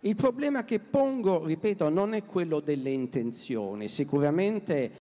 Il 0.00 0.16
problema 0.16 0.64
che 0.64 0.80
pongo, 0.80 1.46
ripeto, 1.46 1.88
non 1.88 2.14
è 2.14 2.24
quello 2.24 2.58
delle 2.58 2.90
intenzioni. 2.90 3.86
Sicuramente 3.86 4.96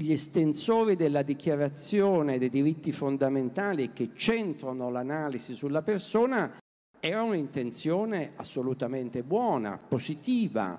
gli 0.00 0.12
estensori 0.12 0.94
della 0.94 1.22
dichiarazione 1.22 2.38
dei 2.38 2.50
diritti 2.50 2.92
fondamentali 2.92 3.92
che 3.92 4.10
centrano 4.14 4.90
l'analisi 4.90 5.54
sulla 5.54 5.82
persona 5.82 6.56
era 7.00 7.22
un'intenzione 7.22 8.32
assolutamente 8.36 9.24
buona, 9.24 9.76
positiva. 9.76 10.78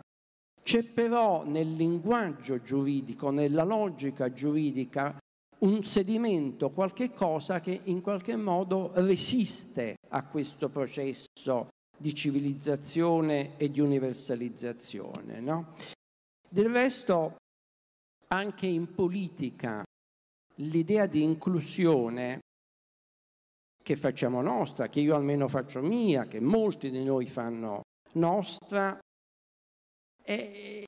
C'è 0.63 0.85
però 0.85 1.43
nel 1.43 1.73
linguaggio 1.73 2.61
giuridico, 2.61 3.29
nella 3.29 3.63
logica 3.63 4.31
giuridica, 4.31 5.17
un 5.59 5.83
sedimento, 5.83 6.69
qualche 6.69 7.11
cosa 7.11 7.59
che 7.59 7.81
in 7.83 7.99
qualche 7.99 8.37
modo 8.37 8.91
resiste 8.95 9.95
a 10.09 10.23
questo 10.23 10.69
processo 10.69 11.67
di 11.97 12.15
civilizzazione 12.15 13.57
e 13.57 13.69
di 13.69 13.81
universalizzazione. 13.81 15.41
No? 15.41 15.73
Del 16.47 16.69
resto, 16.69 17.35
anche 18.31 18.67
in 18.67 18.93
politica, 18.93 19.83
l'idea 20.55 21.05
di 21.05 21.23
inclusione 21.23 22.39
che 23.81 23.95
facciamo 23.95 24.41
nostra, 24.41 24.87
che 24.87 24.99
io 24.99 25.15
almeno 25.15 25.47
faccio 25.47 25.81
mia, 25.81 26.27
che 26.27 26.39
molti 26.39 26.91
di 26.91 27.03
noi 27.03 27.25
fanno 27.25 27.81
nostra, 28.13 28.99
è, 30.21 30.83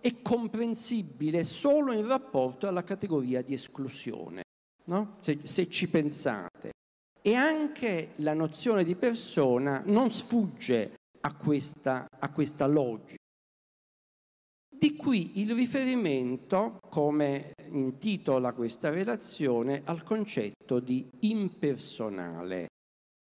è 0.00 0.22
comprensibile 0.22 1.44
solo 1.44 1.92
in 1.92 2.06
rapporto 2.06 2.66
alla 2.66 2.84
categoria 2.84 3.40
di 3.40 3.54
esclusione, 3.54 4.42
no? 4.84 5.16
se, 5.20 5.40
se 5.44 5.70
ci 5.70 5.88
pensate. 5.88 6.72
E 7.22 7.34
anche 7.34 8.12
la 8.16 8.34
nozione 8.34 8.84
di 8.84 8.94
persona 8.94 9.82
non 9.86 10.10
sfugge 10.10 10.94
a 11.20 11.34
questa, 11.34 12.06
a 12.18 12.30
questa 12.30 12.66
logica. 12.66 13.16
Di 14.78 14.94
qui 14.94 15.40
il 15.40 15.54
riferimento, 15.54 16.78
come 16.88 17.52
intitola 17.70 18.52
questa 18.52 18.90
relazione, 18.90 19.82
al 19.84 20.04
concetto 20.04 20.78
di 20.78 21.04
impersonale, 21.22 22.68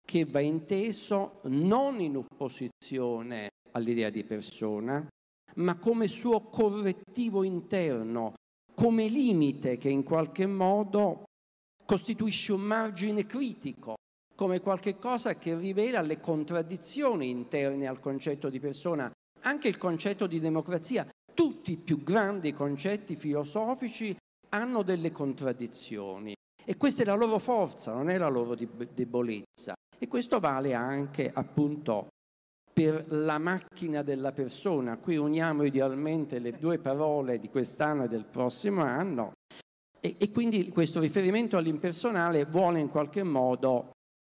che 0.05 0.27
va 0.27 0.41
inteso 0.41 1.41
non 1.45 1.99
in 2.01 2.19
opposizione 2.19 3.49
all'idea 3.73 4.11
di 4.11 4.23
persona, 4.23 5.09
ma 5.55 5.79
come 5.79 6.09
suo 6.09 6.43
correttivo 6.43 7.43
interno, 7.43 8.35
come 8.75 9.09
limite 9.09 9.79
che 9.79 9.89
in 9.89 10.03
qualche 10.03 10.45
modo 10.45 11.25
costituisce 11.87 12.53
un 12.53 12.61
margine 12.61 13.25
critico, 13.25 13.95
come 14.35 14.61
qualche 14.61 14.99
cosa 14.99 15.37
che 15.37 15.57
rivela 15.57 16.03
le 16.03 16.21
contraddizioni 16.21 17.31
interne 17.31 17.87
al 17.87 17.99
concetto 17.99 18.51
di 18.51 18.61
persona, 18.61 19.11
anche 19.41 19.69
il 19.69 19.79
concetto 19.79 20.27
di 20.27 20.39
democrazia. 20.39 21.09
Tutti 21.37 21.73
i 21.73 21.77
più 21.77 22.03
grandi 22.03 22.55
concetti 22.55 23.15
filosofici 23.15 24.17
hanno 24.55 24.83
delle 24.83 25.13
contraddizioni 25.13 26.35
e 26.65 26.77
questa 26.79 27.03
è 27.03 27.05
la 27.05 27.15
loro 27.15 27.39
forza, 27.39 27.93
non 27.93 28.09
è 28.09 28.17
la 28.17 28.31
loro 28.31 28.55
debolezza. 28.55 29.75
E 29.99 30.09
questo 30.09 30.41
vale 30.41 30.73
anche 30.73 31.31
appunto 31.31 32.07
per 32.73 33.05
la 33.09 33.37
macchina 33.37 34.01
della 34.03 34.33
persona. 34.33 34.97
Qui 34.97 35.19
uniamo 35.19 35.65
idealmente 35.65 36.39
le 36.39 36.53
due 36.53 36.79
parole 36.79 37.39
di 37.39 37.51
quest'anno 37.51 38.05
e 38.05 38.09
del 38.09 38.25
prossimo 38.25 38.83
anno 38.83 39.33
e, 40.01 40.15
e 40.17 40.31
quindi 40.31 40.71
questo 40.71 41.01
riferimento 41.01 41.59
all'impersonale 41.59 42.47
vuole 42.47 42.81
in 42.81 42.89
qualche 42.89 43.23
modo 43.23 43.91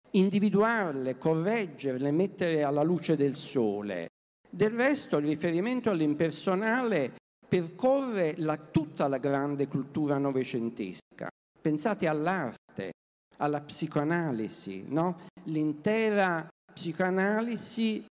individuarle, 0.10 1.20
correggerle, 1.20 2.10
mettere 2.10 2.64
alla 2.64 2.82
luce 2.82 3.16
del 3.16 3.36
sole. 3.36 4.08
Del 4.56 4.70
resto 4.70 5.18
il 5.18 5.26
riferimento 5.26 5.90
all'impersonale 5.90 7.12
percorre 7.46 8.36
la, 8.38 8.56
tutta 8.56 9.10
la 9.10 9.18
grande 9.18 9.68
cultura 9.68 10.18
novecentesca. 10.18 11.28
Pensate 11.62 12.08
all'arte, 12.08 12.94
alla 13.40 13.60
psicoanalisi, 13.60 14.86
no? 14.88 15.24
l'intera 15.44 16.48
psicoanalisi 16.72 18.06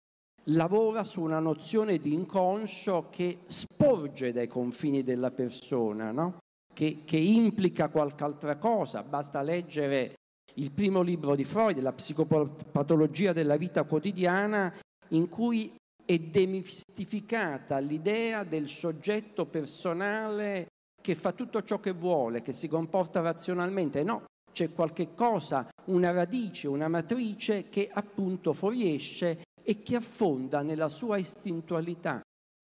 lavora 0.48 1.02
su 1.02 1.22
una 1.22 1.38
nozione 1.38 1.96
di 1.96 2.12
inconscio 2.12 3.06
che 3.08 3.38
sporge 3.46 4.32
dai 4.32 4.46
confini 4.46 5.02
della 5.02 5.30
persona, 5.30 6.12
no? 6.12 6.40
che, 6.74 7.04
che 7.06 7.16
implica 7.16 7.88
qualche 7.88 8.22
altra 8.22 8.56
cosa. 8.56 9.02
Basta 9.02 9.40
leggere 9.40 10.16
il 10.56 10.70
primo 10.72 11.00
libro 11.00 11.34
di 11.36 11.44
Freud, 11.44 11.78
La 11.80 11.94
psicopatologia 11.94 13.32
della 13.32 13.56
vita 13.56 13.84
quotidiana, 13.84 14.70
in 15.08 15.30
cui 15.30 15.74
è 16.04 16.18
demistificata 16.18 17.78
l'idea 17.78 18.44
del 18.44 18.68
soggetto 18.68 19.46
personale 19.46 20.68
che 21.00 21.14
fa 21.14 21.32
tutto 21.32 21.62
ciò 21.62 21.80
che 21.80 21.92
vuole, 21.92 22.42
che 22.42 22.52
si 22.52 22.68
comporta 22.68 23.20
razionalmente. 23.20 24.02
No, 24.02 24.24
c'è 24.52 24.72
qualche 24.72 25.14
cosa, 25.14 25.68
una 25.86 26.10
radice, 26.12 26.68
una 26.68 26.88
matrice 26.88 27.68
che 27.68 27.90
appunto 27.92 28.52
fuoriesce 28.52 29.42
e 29.62 29.82
che 29.82 29.96
affonda 29.96 30.62
nella 30.62 30.88
sua 30.88 31.18
istintualità, 31.18 32.20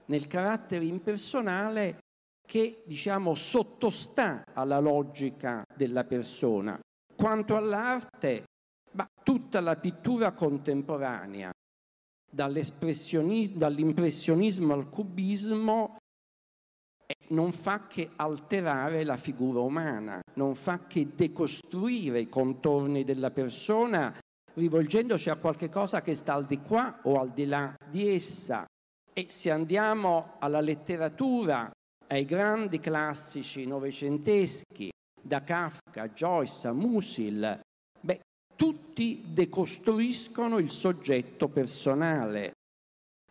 nel 0.06 0.26
carattere 0.26 0.84
impersonale 0.84 1.98
che 2.46 2.82
diciamo 2.86 3.34
sottostà 3.34 4.42
alla 4.54 4.78
logica 4.78 5.62
della 5.74 6.04
persona. 6.04 6.78
Quanto 7.14 7.56
all'arte, 7.56 8.44
bah, 8.90 9.08
tutta 9.22 9.60
la 9.60 9.76
pittura 9.76 10.32
contemporanea, 10.32 11.50
dall'impressionismo 12.30 14.72
al 14.72 14.88
cubismo, 14.88 15.96
non 17.28 17.52
fa 17.52 17.86
che 17.86 18.10
alterare 18.16 19.04
la 19.04 19.16
figura 19.16 19.60
umana, 19.60 20.20
non 20.34 20.54
fa 20.54 20.86
che 20.86 21.14
decostruire 21.14 22.20
i 22.20 22.28
contorni 22.28 23.04
della 23.04 23.30
persona 23.30 24.14
rivolgendoci 24.54 25.30
a 25.30 25.36
qualche 25.36 25.68
cosa 25.68 26.02
che 26.02 26.14
sta 26.14 26.34
al 26.34 26.46
di 26.46 26.60
qua 26.60 27.00
o 27.04 27.20
al 27.20 27.32
di 27.32 27.46
là 27.46 27.74
di 27.88 28.08
essa. 28.08 28.66
E 29.12 29.26
se 29.28 29.50
andiamo 29.50 30.36
alla 30.38 30.60
letteratura, 30.60 31.70
ai 32.08 32.24
grandi 32.24 32.78
classici 32.78 33.66
novecenteschi, 33.66 34.90
da 35.20 35.42
Kafka, 35.42 36.08
Joyce 36.08 36.72
Musil, 36.72 37.60
tutti 38.60 39.24
decostruiscono 39.26 40.58
il 40.58 40.70
soggetto 40.70 41.48
personale, 41.48 42.52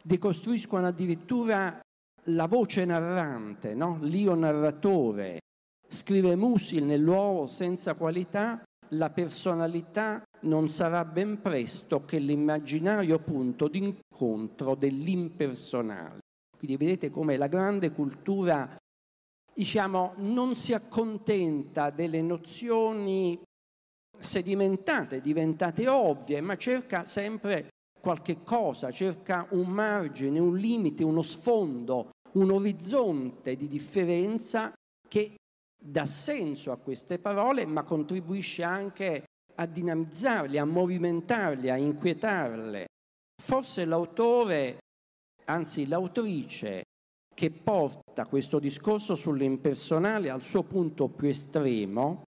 decostruiscono 0.02 0.88
addirittura 0.88 1.80
la 2.24 2.48
voce 2.48 2.84
narrante, 2.84 3.76
no? 3.76 4.00
l'io 4.02 4.34
narratore. 4.34 5.42
Scrive 5.88 6.36
Musil 6.36 6.84
nell'uovo 6.84 7.46
senza 7.46 7.94
qualità, 7.94 8.64
la 8.94 9.12
personalità 9.12 10.24
non 10.42 10.68
sarà 10.70 11.06
ben 11.06 11.40
presto 11.44 12.06
che 12.06 12.18
l'immaginario 12.18 13.20
punto 13.20 13.68
d'incontro 13.68 14.74
dell'impersonale. 14.74 16.22
Quindi 16.58 16.76
vedete 16.76 17.12
come 17.12 17.38
la 17.38 17.46
grande 17.46 17.92
cultura, 17.92 18.76
diciamo, 19.54 20.14
non 20.18 20.56
si 20.56 20.74
accontenta 20.74 21.92
delle 21.92 22.24
nozioni 22.24 23.40
sedimentate, 24.20 25.22
diventate 25.22 25.88
ovvie, 25.88 26.42
ma 26.42 26.58
cerca 26.58 27.06
sempre 27.06 27.70
qualche 28.00 28.44
cosa, 28.44 28.92
cerca 28.92 29.48
un 29.52 29.68
margine, 29.68 30.40
un 30.40 30.56
limite, 30.56 31.04
uno 31.04 31.22
sfondo, 31.22 32.12
un 32.34 32.52
orizzonte 32.52 33.56
di 33.56 33.68
differenza 33.68 34.74
che 35.08 35.36
dà 35.82 36.06
senso 36.06 36.72
a 36.72 36.78
queste 36.78 37.20
parole, 37.20 37.66
ma 37.66 37.84
contribuisce 37.84 38.64
anche 38.64 39.24
a 39.56 39.66
dinamizzarle, 39.66 40.60
a 40.60 40.66
movimentarle, 40.66 41.72
a 41.72 41.78
inquietarle. 41.78 42.88
Forse 43.42 43.86
l'autore, 43.86 44.78
anzi 45.46 45.88
l'autrice, 45.88 46.84
che 47.34 47.52
porta 47.52 48.26
questo 48.26 48.60
discorso 48.60 49.16
sull'impersonale 49.16 50.30
al 50.30 50.42
suo 50.42 50.64
punto 50.64 51.08
più 51.08 51.30
estremo, 51.30 52.24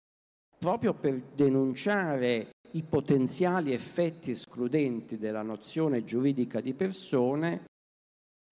proprio 0.61 0.93
per 0.93 1.19
denunciare 1.33 2.51
i 2.73 2.83
potenziali 2.83 3.73
effetti 3.73 4.29
escludenti 4.29 5.17
della 5.17 5.41
nozione 5.41 6.03
giuridica 6.03 6.61
di 6.61 6.75
persone, 6.75 7.65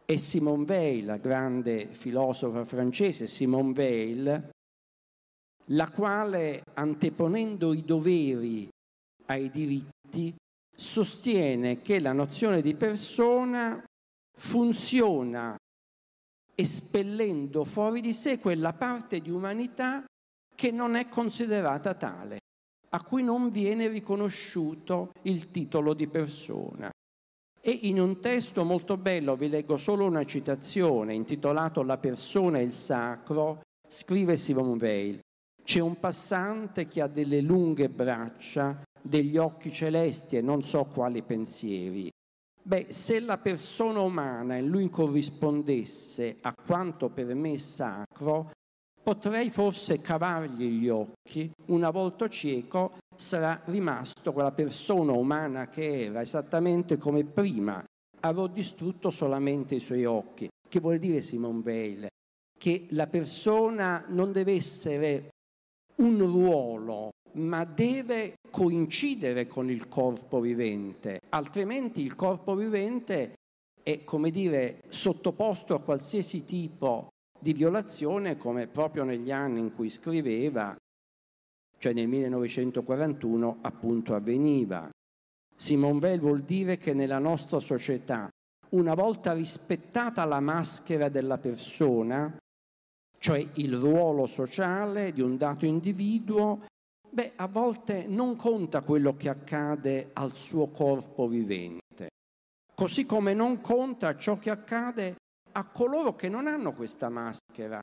è 0.03 0.15
Simone 0.15 0.65
Weil, 0.67 1.05
la 1.05 1.17
grande 1.17 1.93
filosofa 1.93 2.65
francese 2.65 3.27
Simone 3.27 3.73
Weil, 3.73 4.49
la 5.65 5.89
quale, 5.89 6.63
anteponendo 6.73 7.73
i 7.73 7.83
doveri 7.83 8.67
ai 9.27 9.51
diritti, 9.51 10.33
sostiene 10.75 11.79
che 11.83 11.99
la 11.99 12.13
nozione 12.13 12.63
di 12.63 12.73
persona 12.73 13.83
funziona 14.35 15.55
espellendo 16.55 17.63
fuori 17.65 18.01
di 18.01 18.13
sé 18.13 18.39
quella 18.39 18.73
parte 18.73 19.19
di 19.19 19.29
umanità 19.29 20.03
che 20.59 20.71
non 20.71 20.95
è 20.95 21.07
considerata 21.07 21.93
tale, 21.93 22.39
a 22.89 23.01
cui 23.01 23.23
non 23.23 23.49
viene 23.49 23.87
riconosciuto 23.87 25.13
il 25.21 25.51
titolo 25.51 25.93
di 25.93 26.05
persona. 26.07 26.89
E 27.61 27.71
in 27.83 27.97
un 27.97 28.19
testo 28.19 28.65
molto 28.65 28.97
bello, 28.97 29.37
vi 29.37 29.47
leggo 29.47 29.77
solo 29.77 30.05
una 30.05 30.25
citazione, 30.25 31.13
intitolato 31.13 31.81
La 31.81 31.97
persona 31.97 32.59
e 32.59 32.63
il 32.63 32.73
sacro, 32.73 33.61
scrive 33.87 34.35
Simone 34.35 34.77
Weil. 34.81 35.19
C'è 35.63 35.79
un 35.79 35.97
passante 35.97 36.89
che 36.89 37.01
ha 37.03 37.07
delle 37.07 37.39
lunghe 37.39 37.87
braccia, 37.87 38.83
degli 39.01 39.37
occhi 39.37 39.71
celesti 39.71 40.35
e 40.35 40.41
non 40.41 40.61
so 40.61 40.83
quali 40.83 41.21
pensieri. 41.21 42.09
Beh, 42.61 42.87
se 42.89 43.21
la 43.21 43.37
persona 43.37 44.01
umana 44.01 44.57
in 44.57 44.67
lui 44.67 44.89
corrispondesse 44.89 46.39
a 46.41 46.53
quanto 46.53 47.07
per 47.07 47.33
me 47.33 47.53
è 47.53 47.57
sacro, 47.57 48.51
potrei 49.01 49.49
forse 49.49 50.01
cavargli 50.01 50.67
gli 50.67 50.89
occhi, 50.89 51.51
una 51.67 51.89
volta 51.89 52.27
cieco 52.27 52.97
sarà 53.15 53.61
rimasto 53.65 54.31
quella 54.31 54.51
persona 54.51 55.11
umana 55.11 55.67
che 55.67 56.05
era 56.05 56.21
esattamente 56.21 56.97
come 56.97 57.23
prima, 57.23 57.83
avrò 58.21 58.47
distrutto 58.47 59.09
solamente 59.09 59.75
i 59.75 59.79
suoi 59.79 60.05
occhi. 60.05 60.47
Che 60.67 60.79
vuol 60.79 60.99
dire 60.99 61.21
Simone 61.21 61.61
Weil? 61.63 62.07
Che 62.57 62.87
la 62.89 63.07
persona 63.07 64.05
non 64.07 64.31
deve 64.31 64.53
essere 64.53 65.29
un 65.95 66.17
ruolo, 66.19 67.11
ma 67.33 67.65
deve 67.65 68.35
coincidere 68.49 69.47
con 69.47 69.69
il 69.69 69.87
corpo 69.87 70.39
vivente, 70.39 71.19
altrimenti 71.29 72.01
il 72.01 72.15
corpo 72.15 72.55
vivente 72.55 73.33
è, 73.81 74.03
come 74.03 74.29
dire, 74.29 74.81
sottoposto 74.89 75.73
a 75.73 75.81
qualsiasi 75.81 76.43
tipo 76.43 77.08
di 77.39 77.53
violazione, 77.53 78.37
come 78.37 78.67
proprio 78.67 79.03
negli 79.03 79.31
anni 79.31 79.59
in 79.59 79.73
cui 79.73 79.89
scriveva, 79.89 80.75
cioè 81.77 81.93
nel 81.93 82.07
1941, 82.07 83.59
appunto 83.61 84.13
avveniva. 84.13 84.89
Simone 85.55 85.99
Weil 85.99 86.19
vuol 86.19 86.41
dire 86.41 86.77
che 86.77 86.93
nella 86.93 87.19
nostra 87.19 87.59
società, 87.59 88.29
una 88.71 88.93
volta 88.93 89.33
rispettata 89.33 90.25
la 90.25 90.39
maschera 90.39 91.09
della 91.09 91.37
persona, 91.37 92.37
cioè 93.17 93.45
il 93.55 93.75
ruolo 93.75 94.25
sociale 94.25 95.11
di 95.11 95.21
un 95.21 95.37
dato 95.37 95.65
individuo, 95.65 96.65
beh, 97.09 97.33
a 97.35 97.47
volte 97.47 98.05
non 98.07 98.35
conta 98.35 98.81
quello 98.81 99.15
che 99.15 99.29
accade 99.29 100.11
al 100.13 100.35
suo 100.35 100.67
corpo 100.67 101.27
vivente, 101.27 102.09
così 102.73 103.05
come 103.05 103.33
non 103.33 103.59
conta 103.59 104.15
ciò 104.15 104.37
che 104.37 104.49
accade 104.49 105.15
a 105.51 105.65
coloro 105.65 106.15
che 106.15 106.29
non 106.29 106.47
hanno 106.47 106.73
questa 106.73 107.09
maschera, 107.09 107.79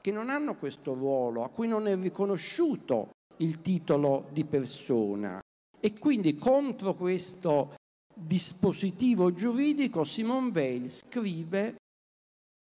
che 0.00 0.10
non 0.10 0.28
hanno 0.30 0.56
questo 0.56 0.94
ruolo, 0.94 1.44
a 1.44 1.48
cui 1.48 1.68
non 1.68 1.86
è 1.86 1.96
riconosciuto 1.96 3.10
il 3.38 3.60
titolo 3.60 4.28
di 4.32 4.44
persona. 4.44 5.40
E 5.80 5.98
quindi 5.98 6.36
contro 6.36 6.94
questo 6.94 7.74
dispositivo 8.14 9.32
giuridico 9.32 10.04
Simone 10.04 10.50
Weil 10.50 10.90
scrive 10.90 11.76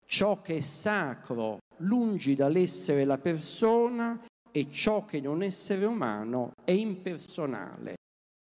ciò 0.06 0.40
che 0.40 0.56
è 0.56 0.60
sacro 0.60 1.58
lungi 1.78 2.34
dall'essere 2.34 3.04
la 3.04 3.18
persona 3.18 4.20
e 4.50 4.70
ciò 4.70 5.04
che 5.04 5.20
non 5.20 5.42
essere 5.42 5.84
umano 5.84 6.52
è 6.64 6.72
impersonale. 6.72 7.96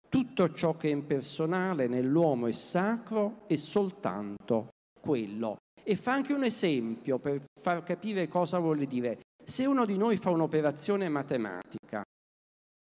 Tutto 0.10 0.54
ciò 0.54 0.78
che 0.78 0.88
è 0.88 0.92
impersonale 0.92 1.88
nell'uomo 1.88 2.48
è 2.48 2.54
sacro 2.54 3.44
e 3.48 3.58
soltanto 3.58 4.70
quello. 5.00 5.58
E 5.90 5.96
fa 5.96 6.12
anche 6.12 6.34
un 6.34 6.44
esempio 6.44 7.18
per 7.18 7.46
far 7.62 7.82
capire 7.82 8.28
cosa 8.28 8.60
vuole 8.60 8.88
dire. 8.88 9.22
Se 9.42 9.66
uno 9.66 9.86
di 9.86 9.96
noi 9.96 10.18
fa 10.18 10.32
un'operazione 10.32 11.08
matematica, 11.08 12.04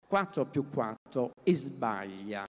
4 0.07 0.47
più 0.47 0.71
4, 0.71 1.33
e 1.43 1.55
sbaglia, 1.55 2.47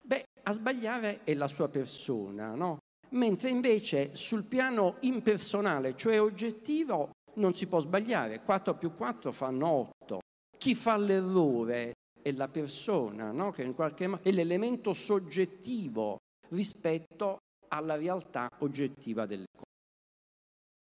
beh, 0.00 0.24
a 0.44 0.52
sbagliare 0.52 1.24
è 1.24 1.34
la 1.34 1.48
sua 1.48 1.68
persona, 1.68 2.54
no? 2.54 2.78
mentre 3.10 3.48
invece 3.48 4.14
sul 4.14 4.44
piano 4.44 4.98
impersonale, 5.00 5.96
cioè 5.96 6.20
oggettivo, 6.20 7.10
non 7.34 7.52
si 7.52 7.66
può 7.66 7.80
sbagliare. 7.80 8.42
4 8.42 8.76
più 8.76 8.94
4 8.94 9.32
fanno 9.32 9.66
8. 10.04 10.20
Chi 10.56 10.76
fa 10.76 10.96
l'errore 10.96 11.94
è 12.22 12.30
la 12.30 12.46
persona, 12.46 13.32
no? 13.32 13.50
che 13.50 13.64
in 13.64 13.74
qualche 13.74 14.06
modo 14.06 14.22
è 14.22 14.30
l'elemento 14.30 14.92
soggettivo 14.92 16.18
rispetto 16.50 17.38
alla 17.72 17.96
realtà 17.96 18.48
oggettiva 18.58 19.26
delle 19.26 19.46
cose. 19.50 19.70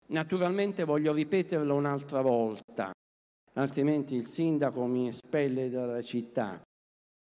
Naturalmente 0.08 0.84
voglio 0.84 1.14
ripeterlo 1.14 1.74
un'altra 1.74 2.22
volta, 2.22 2.92
altrimenti 3.54 4.16
il 4.16 4.28
sindaco 4.28 4.86
mi 4.86 5.08
espelle 5.08 5.70
dalla 5.70 6.04
città. 6.04 6.62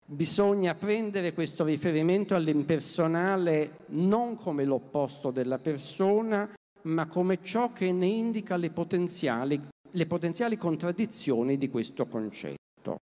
Bisogna 0.04 0.74
prendere 0.74 1.32
questo 1.32 1.64
riferimento 1.64 2.34
all'impersonale 2.34 3.78
non 3.88 4.36
come 4.36 4.64
l'opposto 4.64 5.30
della 5.30 5.58
persona, 5.58 6.50
ma 6.82 7.06
come 7.06 7.42
ciò 7.42 7.72
che 7.72 7.92
ne 7.92 8.06
indica 8.06 8.56
le 8.56 8.70
potenziali, 8.70 9.60
le 9.90 10.06
potenziali 10.06 10.56
contraddizioni 10.56 11.56
di 11.56 11.68
questo 11.68 12.06
concetto. 12.06 12.98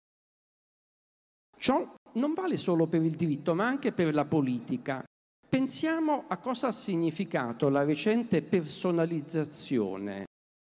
Ciò 1.57 1.95
non 2.13 2.35
vale 2.35 2.57
solo 2.57 2.87
per 2.87 3.03
il 3.03 3.15
diritto, 3.15 3.55
ma 3.55 3.67
anche 3.67 3.93
per 3.93 4.15
la 4.15 4.25
politica. 4.25 5.05
Pensiamo 5.49 6.25
a 6.29 6.37
cosa 6.37 6.67
ha 6.67 6.73
significato 6.73 7.71
la 7.71 7.83
recente 7.83 8.43
personalizzazione 8.43 10.27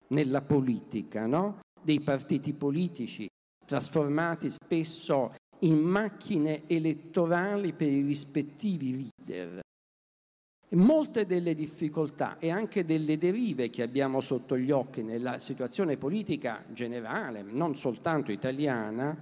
nella 0.08 0.42
politica, 0.42 1.26
no? 1.26 1.60
dei 1.82 2.00
partiti 2.00 2.54
politici, 2.54 3.28
trasformati 3.66 4.50
spesso 4.50 5.36
in 5.60 5.78
macchine 5.78 6.64
elettorali 6.68 7.74
per 7.74 7.90
i 7.90 8.02
rispettivi 8.02 9.12
leader. 9.20 9.60
Molte 10.70 11.26
delle 11.26 11.54
difficoltà 11.54 12.38
e 12.40 12.50
anche 12.50 12.86
delle 12.86 13.18
derive 13.18 13.70
che 13.70 13.82
abbiamo 13.82 14.22
sotto 14.22 14.58
gli 14.58 14.72
occhi 14.72 15.04
nella 15.04 15.38
situazione 15.40 15.98
politica 15.98 16.64
generale, 16.70 17.42
non 17.42 17.76
soltanto 17.76 18.32
italiana, 18.32 19.20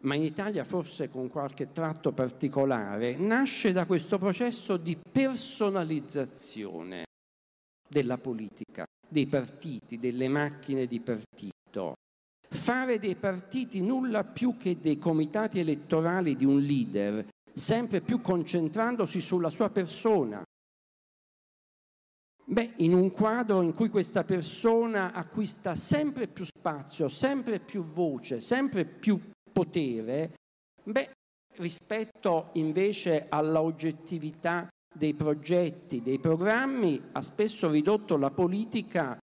ma 0.00 0.14
in 0.14 0.22
Italia 0.22 0.64
forse 0.64 1.08
con 1.08 1.28
qualche 1.28 1.72
tratto 1.72 2.12
particolare, 2.12 3.16
nasce 3.16 3.72
da 3.72 3.86
questo 3.86 4.18
processo 4.18 4.76
di 4.76 4.96
personalizzazione 4.96 7.04
della 7.88 8.18
politica, 8.18 8.84
dei 9.08 9.26
partiti, 9.26 9.98
delle 9.98 10.28
macchine 10.28 10.86
di 10.86 11.00
partito. 11.00 11.94
Fare 12.48 12.98
dei 12.98 13.16
partiti 13.16 13.80
nulla 13.80 14.24
più 14.24 14.56
che 14.56 14.78
dei 14.80 14.98
comitati 14.98 15.58
elettorali 15.58 16.36
di 16.36 16.44
un 16.44 16.60
leader, 16.60 17.26
sempre 17.52 18.00
più 18.00 18.20
concentrandosi 18.20 19.20
sulla 19.20 19.50
sua 19.50 19.70
persona. 19.70 20.44
Beh, 22.48 22.74
in 22.76 22.94
un 22.94 23.10
quadro 23.10 23.60
in 23.62 23.74
cui 23.74 23.88
questa 23.88 24.22
persona 24.22 25.12
acquista 25.12 25.74
sempre 25.74 26.28
più 26.28 26.44
spazio, 26.44 27.08
sempre 27.08 27.58
più 27.58 27.82
voce, 27.82 28.40
sempre 28.40 28.84
più 28.84 29.20
potere, 29.56 30.34
Beh, 30.82 31.10
rispetto 31.56 32.50
invece 32.52 33.26
alla 33.30 33.62
oggettività 33.62 34.68
dei 34.94 35.14
progetti, 35.14 36.02
dei 36.02 36.18
programmi, 36.18 37.00
ha 37.12 37.22
spesso 37.22 37.70
ridotto 37.70 38.18
la 38.18 38.30
politica 38.30 39.18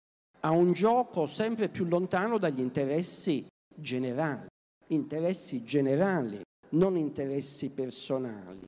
a 0.41 0.51
un 0.51 0.71
gioco 0.71 1.25
sempre 1.25 1.67
più 1.67 1.85
lontano 1.85 2.37
dagli 2.37 2.59
interessi 2.59 3.45
generali, 3.75 4.47
interessi 4.89 5.63
generali, 5.63 6.41
non 6.69 6.95
interessi 6.95 7.71
personali. 7.71 8.63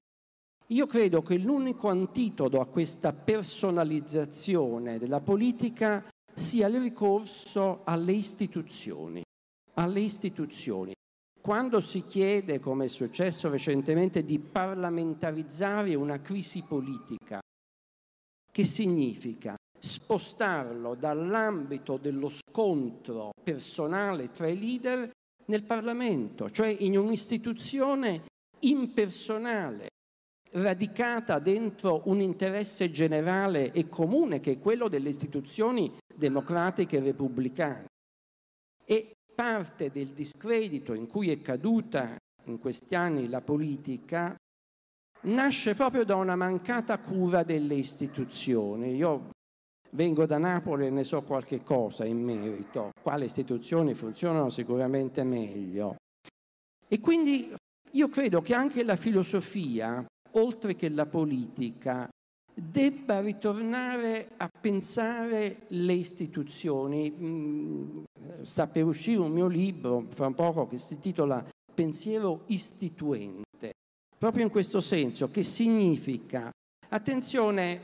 Io 0.68 0.88
credo 0.88 1.22
che 1.22 1.38
l'unico 1.38 1.90
antidoto 1.90 2.60
a 2.60 2.66
questa 2.66 3.14
personalizzazione 3.14 4.98
della 4.98 5.22
politica 5.22 6.04
sia 6.34 6.68
il 6.68 6.82
ricorso 6.82 7.82
alle 7.84 8.14
istituzioni, 8.14 9.22
alle 9.76 10.00
istituzioni. 10.02 10.94
Quando 11.42 11.80
si 11.80 12.04
chiede, 12.04 12.60
come 12.60 12.86
è 12.86 12.88
successo 12.88 13.50
recentemente, 13.50 14.24
di 14.24 14.38
parlamentarizzare 14.38 15.96
una 15.96 16.22
crisi 16.22 16.62
politica, 16.62 17.42
che 18.52 18.66
significa 18.66 19.56
spostarlo 19.80 20.94
dall'ambito 20.94 21.98
dello 21.98 22.30
scontro 22.30 23.32
personale 23.44 24.30
tra 24.30 24.48
i 24.48 24.60
leader 24.60 25.10
nel 25.46 25.64
Parlamento, 25.64 26.52
cioè 26.52 26.68
in 26.68 26.96
un'istituzione 26.96 28.26
impersonale, 28.60 29.90
radicata 30.52 31.40
dentro 31.40 32.04
un 32.06 32.20
interesse 32.20 32.92
generale 32.92 33.72
e 33.72 33.88
comune 33.88 34.40
che 34.40 34.52
è 34.52 34.60
quello 34.60 34.88
delle 34.90 35.10
istituzioni 35.10 35.92
democratiche 36.14 36.98
e 36.98 37.02
repubblicane. 37.02 37.86
E 38.86 39.14
parte 39.42 39.90
del 39.90 40.10
discredito 40.10 40.94
in 40.94 41.08
cui 41.08 41.32
è 41.32 41.42
caduta 41.42 42.16
in 42.44 42.60
questi 42.60 42.94
anni 42.94 43.28
la 43.28 43.42
politica 43.42 44.36
nasce 45.22 45.74
proprio 45.74 46.06
da 46.06 46.14
una 46.14 46.36
mancata 46.36 47.00
cura 47.00 47.42
delle 47.42 47.74
istituzioni. 47.74 48.94
Io 48.94 49.32
vengo 49.94 50.28
da 50.28 50.38
Napoli 50.38 50.86
e 50.86 50.90
ne 50.92 51.04
so 51.04 51.24
qualche 51.24 51.64
cosa 51.64 52.06
in 52.06 52.22
merito. 52.22 52.92
Qua 53.02 53.16
le 53.16 53.26
istituzioni 53.26 53.96
funzionano 53.96 54.50
sicuramente 54.50 55.24
meglio. 55.24 55.96
E 56.88 57.00
quindi 57.00 57.52
io 57.94 58.10
credo 58.10 58.42
che 58.42 58.54
anche 58.54 58.84
la 58.84 58.96
filosofia, 58.96 60.06
oltre 60.34 60.76
che 60.76 60.88
la 60.90 61.08
politica, 61.08 62.08
debba 62.70 63.22
ritornare 63.22 64.30
a 64.38 64.48
pensare 64.48 65.66
le 65.70 65.94
istituzioni. 65.94 67.12
Mm, 67.12 68.04
sta 68.44 68.68
per 68.68 68.86
uscire 68.86 69.20
un 69.20 69.32
mio 69.32 69.48
libro 69.48 70.06
fra 70.10 70.28
un 70.28 70.36
poco 70.36 70.68
che 70.68 70.78
si 70.78 70.94
intitola 70.94 71.44
Pensiero 71.74 72.44
istituente, 72.48 73.72
proprio 74.18 74.44
in 74.44 74.52
questo 74.52 74.82
senso, 74.82 75.32
che 75.32 75.42
significa, 75.42 76.52
attenzione, 76.90 77.82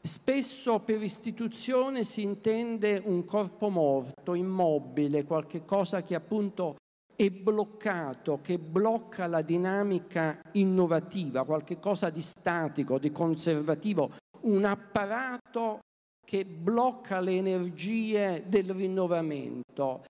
spesso 0.00 0.80
per 0.80 1.02
istituzione 1.02 2.02
si 2.04 2.22
intende 2.22 3.00
un 3.04 3.24
corpo 3.26 3.68
morto, 3.68 4.34
immobile, 4.34 5.24
qualche 5.24 5.66
cosa 5.66 6.02
che 6.02 6.14
appunto 6.14 6.76
è 7.20 7.28
bloccato, 7.28 8.40
che 8.40 8.58
blocca 8.58 9.26
la 9.26 9.42
dinamica 9.42 10.40
innovativa, 10.52 11.44
qualche 11.44 11.78
cosa 11.78 12.08
di 12.08 12.22
statico, 12.22 12.98
di 12.98 13.12
conservativo, 13.12 14.12
un 14.44 14.64
apparato 14.64 15.80
che 16.24 16.46
blocca 16.46 17.20
le 17.20 17.36
energie 17.36 18.44
del 18.46 18.72
rinnovamento. 18.72 20.04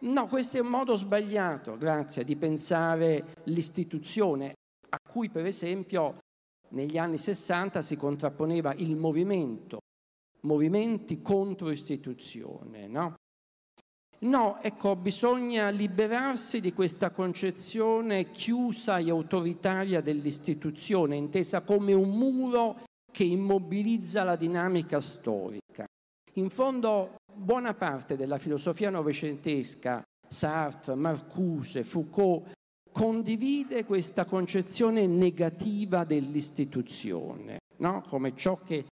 No, 0.00 0.26
questo 0.26 0.56
è 0.56 0.60
un 0.60 0.66
modo 0.66 0.96
sbagliato, 0.96 1.76
grazie, 1.76 2.24
di 2.24 2.34
pensare 2.34 3.34
l'istituzione, 3.44 4.54
a 4.88 4.98
cui 5.08 5.30
per 5.30 5.46
esempio 5.46 6.18
negli 6.70 6.98
anni 6.98 7.16
60 7.18 7.80
si 7.80 7.96
contrapponeva 7.96 8.74
il 8.74 8.96
movimento, 8.96 9.78
movimenti 10.40 11.22
contro 11.22 11.70
istituzione, 11.70 12.88
no? 12.88 13.14
No, 14.18 14.62
ecco, 14.62 14.96
bisogna 14.96 15.68
liberarsi 15.68 16.60
di 16.60 16.72
questa 16.72 17.10
concezione 17.10 18.30
chiusa 18.30 18.98
e 18.98 19.10
autoritaria 19.10 20.00
dell'istituzione, 20.00 21.16
intesa 21.16 21.60
come 21.60 21.92
un 21.92 22.10
muro 22.10 22.80
che 23.12 23.24
immobilizza 23.24 24.22
la 24.22 24.36
dinamica 24.36 25.00
storica. 25.00 25.86
In 26.34 26.48
fondo, 26.48 27.16
buona 27.32 27.74
parte 27.74 28.16
della 28.16 28.38
filosofia 28.38 28.88
novecentesca, 28.90 30.02
Sartre, 30.28 30.94
Marcuse, 30.94 31.84
Foucault, 31.84 32.52
condivide 32.90 33.84
questa 33.84 34.24
concezione 34.24 35.06
negativa 35.06 36.04
dell'istituzione, 36.04 37.58
no? 37.78 38.02
come 38.08 38.34
ciò 38.34 38.58
che 38.64 38.86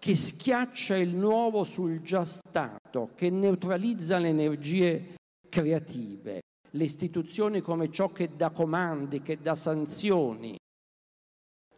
che 0.00 0.16
schiaccia 0.16 0.96
il 0.96 1.14
nuovo 1.14 1.62
sul 1.62 2.00
già 2.00 2.24
stato, 2.24 3.10
che 3.14 3.28
neutralizza 3.28 4.18
le 4.18 4.28
energie 4.28 5.14
creative, 5.48 6.40
le 6.70 6.84
istituzioni 6.84 7.60
come 7.60 7.90
ciò 7.92 8.08
che 8.08 8.34
dà 8.34 8.48
comandi, 8.48 9.20
che 9.20 9.42
dà 9.42 9.54
sanzioni. 9.54 10.56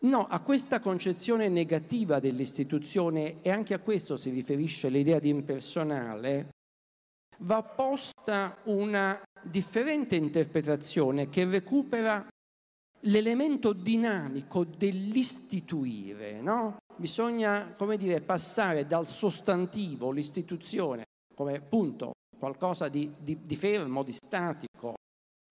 No, 0.03 0.27
a 0.27 0.39
questa 0.41 0.79
concezione 0.79 1.49
negativa 1.49 2.21
dell'istituzione, 2.21 3.43
e 3.43 3.51
anche 3.51 3.75
a 3.75 3.81
questo 3.81 4.17
si 4.17 4.31
riferisce 4.31 4.89
l'idea 4.89 5.19
di 5.19 5.29
impersonale, 5.29 6.51
va 7.39 7.63
posta 7.63 8.57
una 8.65 9.21
differente 9.43 10.15
interpretazione 10.15 11.29
che 11.29 11.45
recupera 11.45 12.25
l'elemento 13.03 13.73
dinamico 13.73 14.65
dell'istituire, 14.65 16.41
no? 16.41 16.77
Bisogna, 16.97 17.73
come 17.73 17.97
dire, 17.97 18.21
passare 18.21 18.87
dal 18.87 19.07
sostantivo, 19.07 20.11
l'istituzione, 20.11 21.05
come 21.35 21.57
appunto 21.57 22.13
qualcosa 22.39 22.89
di, 22.89 23.11
di, 23.19 23.39
di 23.45 23.57
fermo, 23.57 24.03
di 24.03 24.13
statico, 24.13 24.95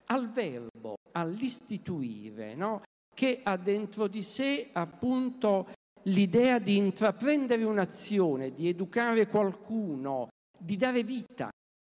al 0.06 0.30
verbo, 0.30 0.96
all'istituire, 1.12 2.54
no? 2.54 2.82
che 3.14 3.40
ha 3.42 3.56
dentro 3.56 4.08
di 4.08 4.22
sé 4.22 4.70
appunto 4.72 5.72
l'idea 6.04 6.58
di 6.58 6.76
intraprendere 6.76 7.64
un'azione, 7.64 8.52
di 8.52 8.68
educare 8.68 9.26
qualcuno, 9.26 10.28
di 10.58 10.76
dare 10.76 11.02
vita. 11.02 11.50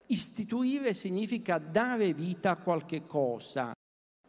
Istituire 0.08 0.94
significa 0.94 1.58
dare 1.58 2.14
vita 2.14 2.52
a 2.52 2.58
qualche 2.58 3.06
cosa, 3.06 3.72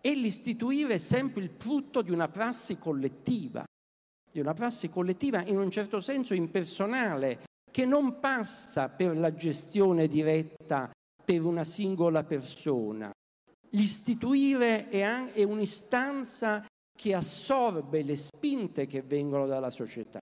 e 0.00 0.14
l'istituire 0.14 0.94
è 0.94 0.98
sempre 0.98 1.42
il 1.42 1.50
frutto 1.56 2.02
di 2.02 2.10
una 2.10 2.28
prassi 2.28 2.78
collettiva, 2.78 3.64
di 4.30 4.40
una 4.40 4.54
prassi 4.54 4.88
collettiva 4.88 5.42
in 5.44 5.58
un 5.58 5.70
certo 5.70 6.00
senso 6.00 6.34
impersonale, 6.34 7.44
che 7.70 7.84
non 7.84 8.20
passa 8.20 8.88
per 8.88 9.16
la 9.16 9.34
gestione 9.34 10.08
diretta 10.08 10.90
per 11.24 11.44
una 11.44 11.64
singola 11.64 12.24
persona. 12.24 13.10
L'istituire 13.70 14.88
è, 14.88 15.32
è 15.32 15.42
un'istanza 15.42 16.64
che 16.96 17.14
assorbe 17.14 18.02
le 18.02 18.16
spinte 18.16 18.86
che 18.86 19.02
vengono 19.02 19.46
dalla 19.46 19.70
società, 19.70 20.18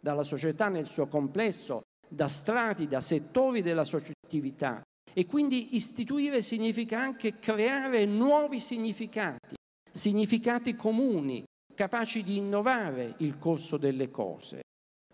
dalla 0.00 0.24
società 0.24 0.68
nel 0.68 0.86
suo 0.86 1.06
complesso, 1.06 1.82
da 2.08 2.26
strati, 2.26 2.88
da 2.88 3.00
settori 3.00 3.62
della 3.62 3.84
soggettività, 3.84 4.82
e 5.12 5.26
quindi 5.26 5.74
istituire 5.76 6.42
significa 6.42 7.00
anche 7.00 7.38
creare 7.38 8.04
nuovi 8.04 8.60
significati, 8.60 9.54
significati 9.90 10.74
comuni, 10.74 11.44
capaci 11.74 12.22
di 12.22 12.36
innovare 12.36 13.14
il 13.18 13.38
corso 13.38 13.76
delle 13.76 14.10
cose. 14.10 14.60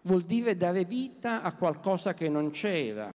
Vuol 0.03 0.23
dire 0.23 0.57
dare 0.57 0.85
vita 0.85 1.43
a 1.43 1.55
qualcosa 1.55 2.15
che 2.15 2.29
non 2.29 2.51
c'era 2.51 3.11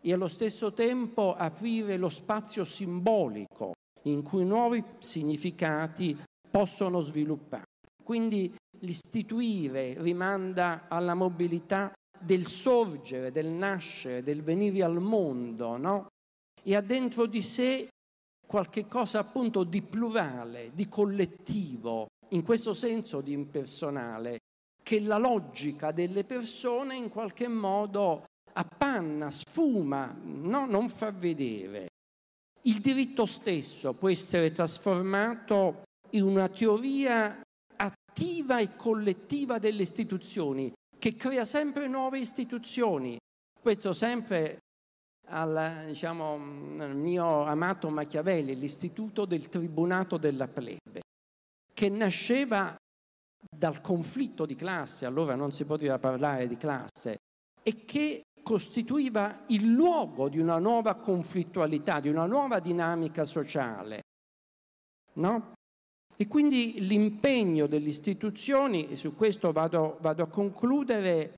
e 0.00 0.12
allo 0.12 0.28
stesso 0.28 0.72
tempo 0.72 1.34
aprire 1.34 1.96
lo 1.96 2.08
spazio 2.08 2.64
simbolico 2.64 3.72
in 4.02 4.22
cui 4.22 4.44
nuovi 4.44 4.82
significati 4.98 6.16
possono 6.50 7.00
sviluppare. 7.00 7.64
Quindi 8.02 8.54
l'istituire 8.80 9.94
rimanda 9.98 10.86
alla 10.88 11.14
mobilità 11.14 11.92
del 12.18 12.46
sorgere, 12.46 13.32
del 13.32 13.48
nascere, 13.48 14.22
del 14.22 14.42
venire 14.42 14.82
al 14.82 15.00
mondo, 15.00 15.76
no? 15.76 16.06
E 16.66 16.74
ha 16.74 16.80
dentro 16.80 17.26
di 17.26 17.42
sé 17.42 17.88
qualche 18.44 18.88
cosa 18.88 19.20
appunto 19.20 19.62
di 19.62 19.82
plurale, 19.82 20.72
di 20.74 20.88
collettivo, 20.88 22.08
in 22.30 22.42
questo 22.42 22.74
senso 22.74 23.20
di 23.20 23.32
impersonale, 23.32 24.38
che 24.82 24.98
la 24.98 25.16
logica 25.16 25.92
delle 25.92 26.24
persone 26.24 26.96
in 26.96 27.08
qualche 27.08 27.46
modo 27.46 28.24
appanna, 28.52 29.30
sfuma, 29.30 30.12
no? 30.22 30.66
non 30.66 30.88
fa 30.88 31.12
vedere. 31.12 31.86
Il 32.62 32.80
diritto 32.80 33.26
stesso 33.26 33.92
può 33.92 34.08
essere 34.08 34.50
trasformato 34.50 35.84
in 36.10 36.24
una 36.24 36.48
teoria 36.48 37.40
attiva 37.76 38.58
e 38.58 38.74
collettiva 38.74 39.60
delle 39.60 39.82
istituzioni, 39.82 40.72
che 40.98 41.14
crea 41.14 41.44
sempre 41.44 41.86
nuove 41.86 42.18
istituzioni. 42.18 43.16
Questo 43.60 43.92
sempre 43.92 44.58
al 45.28 45.84
diciamo, 45.86 46.38
mio 46.38 47.42
amato 47.44 47.88
Machiavelli, 47.90 48.56
l'istituto 48.56 49.24
del 49.24 49.48
tribunato 49.48 50.16
della 50.16 50.48
plebe. 50.48 51.02
che 51.76 51.90
nasceva 51.90 52.74
dal 53.54 53.82
conflitto 53.82 54.46
di 54.46 54.54
classe, 54.54 55.04
allora 55.04 55.34
non 55.34 55.52
si 55.52 55.66
poteva 55.66 55.98
parlare 55.98 56.46
di 56.46 56.56
classe, 56.56 57.18
e 57.62 57.84
che 57.84 58.22
costituiva 58.42 59.42
il 59.48 59.66
luogo 59.66 60.30
di 60.30 60.38
una 60.38 60.58
nuova 60.58 60.94
conflittualità, 60.94 62.00
di 62.00 62.08
una 62.08 62.24
nuova 62.24 62.60
dinamica 62.60 63.26
sociale. 63.26 64.04
No? 65.14 65.52
E 66.16 66.26
quindi 66.28 66.86
l'impegno 66.86 67.66
delle 67.66 67.88
istituzioni, 67.88 68.88
e 68.88 68.96
su 68.96 69.14
questo 69.14 69.52
vado, 69.52 69.98
vado 70.00 70.22
a 70.22 70.28
concludere, 70.28 71.34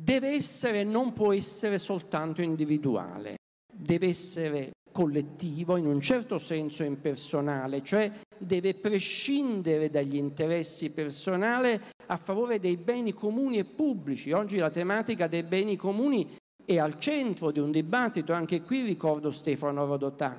deve 0.00 0.30
essere, 0.30 0.84
non 0.84 1.12
può 1.12 1.32
essere 1.32 1.78
soltanto 1.78 2.40
individuale, 2.40 3.38
deve 3.72 4.08
essere 4.08 4.70
collettivo, 4.92 5.76
in 5.76 5.86
un 5.86 6.00
certo 6.00 6.38
senso 6.38 6.84
impersonale, 6.84 7.82
cioè 7.82 8.10
deve 8.38 8.74
prescindere 8.74 9.90
dagli 9.90 10.16
interessi 10.16 10.90
personali 10.90 11.78
a 12.06 12.16
favore 12.16 12.60
dei 12.60 12.76
beni 12.76 13.12
comuni 13.12 13.58
e 13.58 13.64
pubblici. 13.64 14.32
Oggi 14.32 14.56
la 14.56 14.70
tematica 14.70 15.26
dei 15.26 15.42
beni 15.42 15.76
comuni 15.76 16.36
è 16.64 16.78
al 16.78 16.98
centro 16.98 17.50
di 17.50 17.58
un 17.58 17.70
dibattito, 17.70 18.32
anche 18.32 18.62
qui 18.62 18.82
ricordo 18.82 19.30
Stefano 19.30 19.84
Rodotà. 19.84 20.36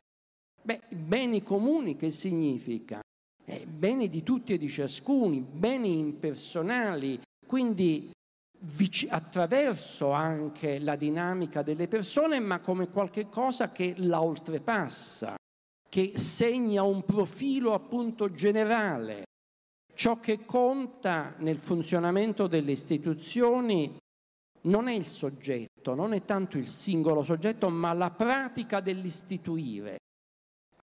Beh, 0.61 0.81
beni 0.89 1.43
comuni 1.43 1.95
che 1.95 2.11
significa? 2.11 2.99
Eh, 3.45 3.65
beni 3.65 4.09
di 4.09 4.23
tutti 4.23 4.53
e 4.53 4.57
di 4.57 4.69
ciascuni, 4.69 5.39
beni 5.41 5.97
impersonali, 5.97 7.19
quindi 7.45 8.11
attraverso 9.09 10.11
anche 10.11 10.79
la 10.79 10.95
dinamica 10.95 11.61
delle 11.61 11.87
persone, 11.87 12.39
ma 12.39 12.59
come 12.59 12.89
qualche 12.89 13.29
cosa 13.29 13.71
che 13.71 13.93
la 13.97 14.21
oltrepassa, 14.21 15.35
che 15.87 16.17
segna 16.17 16.83
un 16.83 17.03
profilo 17.03 17.73
appunto 17.73 18.31
generale. 18.31 19.25
Ciò 19.93 20.19
che 20.19 20.45
conta 20.45 21.35
nel 21.39 21.57
funzionamento 21.57 22.47
delle 22.47 22.71
istituzioni 22.71 23.97
non 24.61 24.87
è 24.87 24.93
il 24.93 25.05
soggetto, 25.05 25.95
non 25.95 26.13
è 26.13 26.23
tanto 26.23 26.57
il 26.57 26.67
singolo 26.67 27.21
soggetto, 27.21 27.69
ma 27.69 27.93
la 27.93 28.11
pratica 28.11 28.81
dell'istituire. 28.81 29.97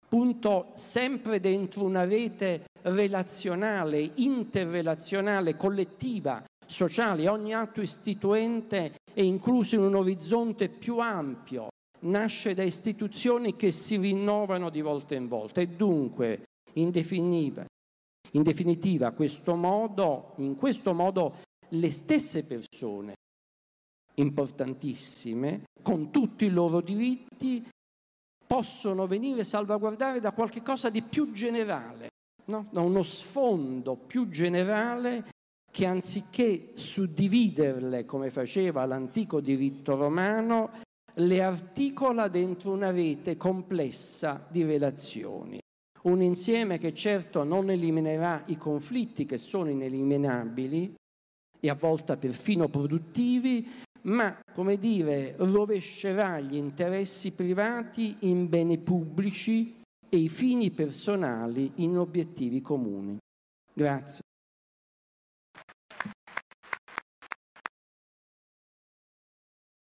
Appunto, 0.03 0.71
sempre 0.75 1.39
dentro 1.39 1.83
una 1.83 2.03
rete 2.03 2.65
relazionale, 2.83 4.11
interrelazionale, 4.15 5.55
collettiva, 5.55 6.43
sociali, 6.71 7.27
ogni 7.27 7.53
atto 7.53 7.81
istituente 7.81 8.95
è 9.13 9.21
incluso 9.21 9.75
in 9.75 9.81
un 9.81 9.95
orizzonte 9.95 10.69
più 10.69 10.97
ampio, 10.99 11.67
nasce 11.99 12.55
da 12.55 12.63
istituzioni 12.63 13.55
che 13.55 13.69
si 13.71 13.97
rinnovano 13.97 14.69
di 14.69 14.81
volta 14.81 15.13
in 15.13 15.27
volta 15.27 15.61
e 15.61 15.67
dunque, 15.67 16.45
in 16.73 16.89
definitiva, 16.89 17.65
in 18.31 18.41
definitiva 18.41 19.11
questo 19.11 19.55
modo, 19.55 20.33
in 20.37 20.55
questo 20.55 20.93
modo 20.93 21.35
le 21.69 21.91
stesse 21.91 22.43
persone 22.43 23.15
importantissime, 24.15 25.63
con 25.81 26.11
tutti 26.11 26.45
i 26.45 26.49
loro 26.49 26.81
diritti, 26.81 27.65
possono 28.45 29.07
venire 29.07 29.43
salvaguardate 29.43 30.19
da 30.19 30.31
qualcosa 30.31 30.89
di 30.89 31.01
più 31.01 31.31
generale, 31.31 32.09
no? 32.45 32.67
da 32.71 32.81
uno 32.81 33.03
sfondo 33.03 33.95
più 33.95 34.29
generale 34.29 35.29
che 35.71 35.85
anziché 35.85 36.71
suddividerle 36.73 38.05
come 38.05 38.29
faceva 38.29 38.85
l'antico 38.85 39.39
diritto 39.39 39.95
romano, 39.95 40.71
le 41.15 41.41
articola 41.41 42.27
dentro 42.27 42.71
una 42.71 42.91
rete 42.91 43.37
complessa 43.37 44.45
di 44.49 44.63
relazioni. 44.63 45.59
Un 46.03 46.21
insieme 46.21 46.77
che 46.77 46.93
certo 46.93 47.43
non 47.43 47.69
eliminerà 47.69 48.43
i 48.47 48.57
conflitti 48.57 49.25
che 49.25 49.37
sono 49.37 49.69
ineliminabili 49.69 50.93
e 51.59 51.69
a 51.69 51.75
volte 51.75 52.17
perfino 52.17 52.67
produttivi, 52.69 53.67
ma, 54.03 54.39
come 54.53 54.77
dire, 54.77 55.35
rovescerà 55.37 56.39
gli 56.39 56.55
interessi 56.55 57.31
privati 57.31 58.17
in 58.21 58.49
beni 58.49 58.79
pubblici 58.79 59.79
e 60.09 60.17
i 60.17 60.27
fini 60.27 60.71
personali 60.71 61.71
in 61.75 61.97
obiettivi 61.97 62.61
comuni. 62.61 63.17
Grazie. 63.73 64.21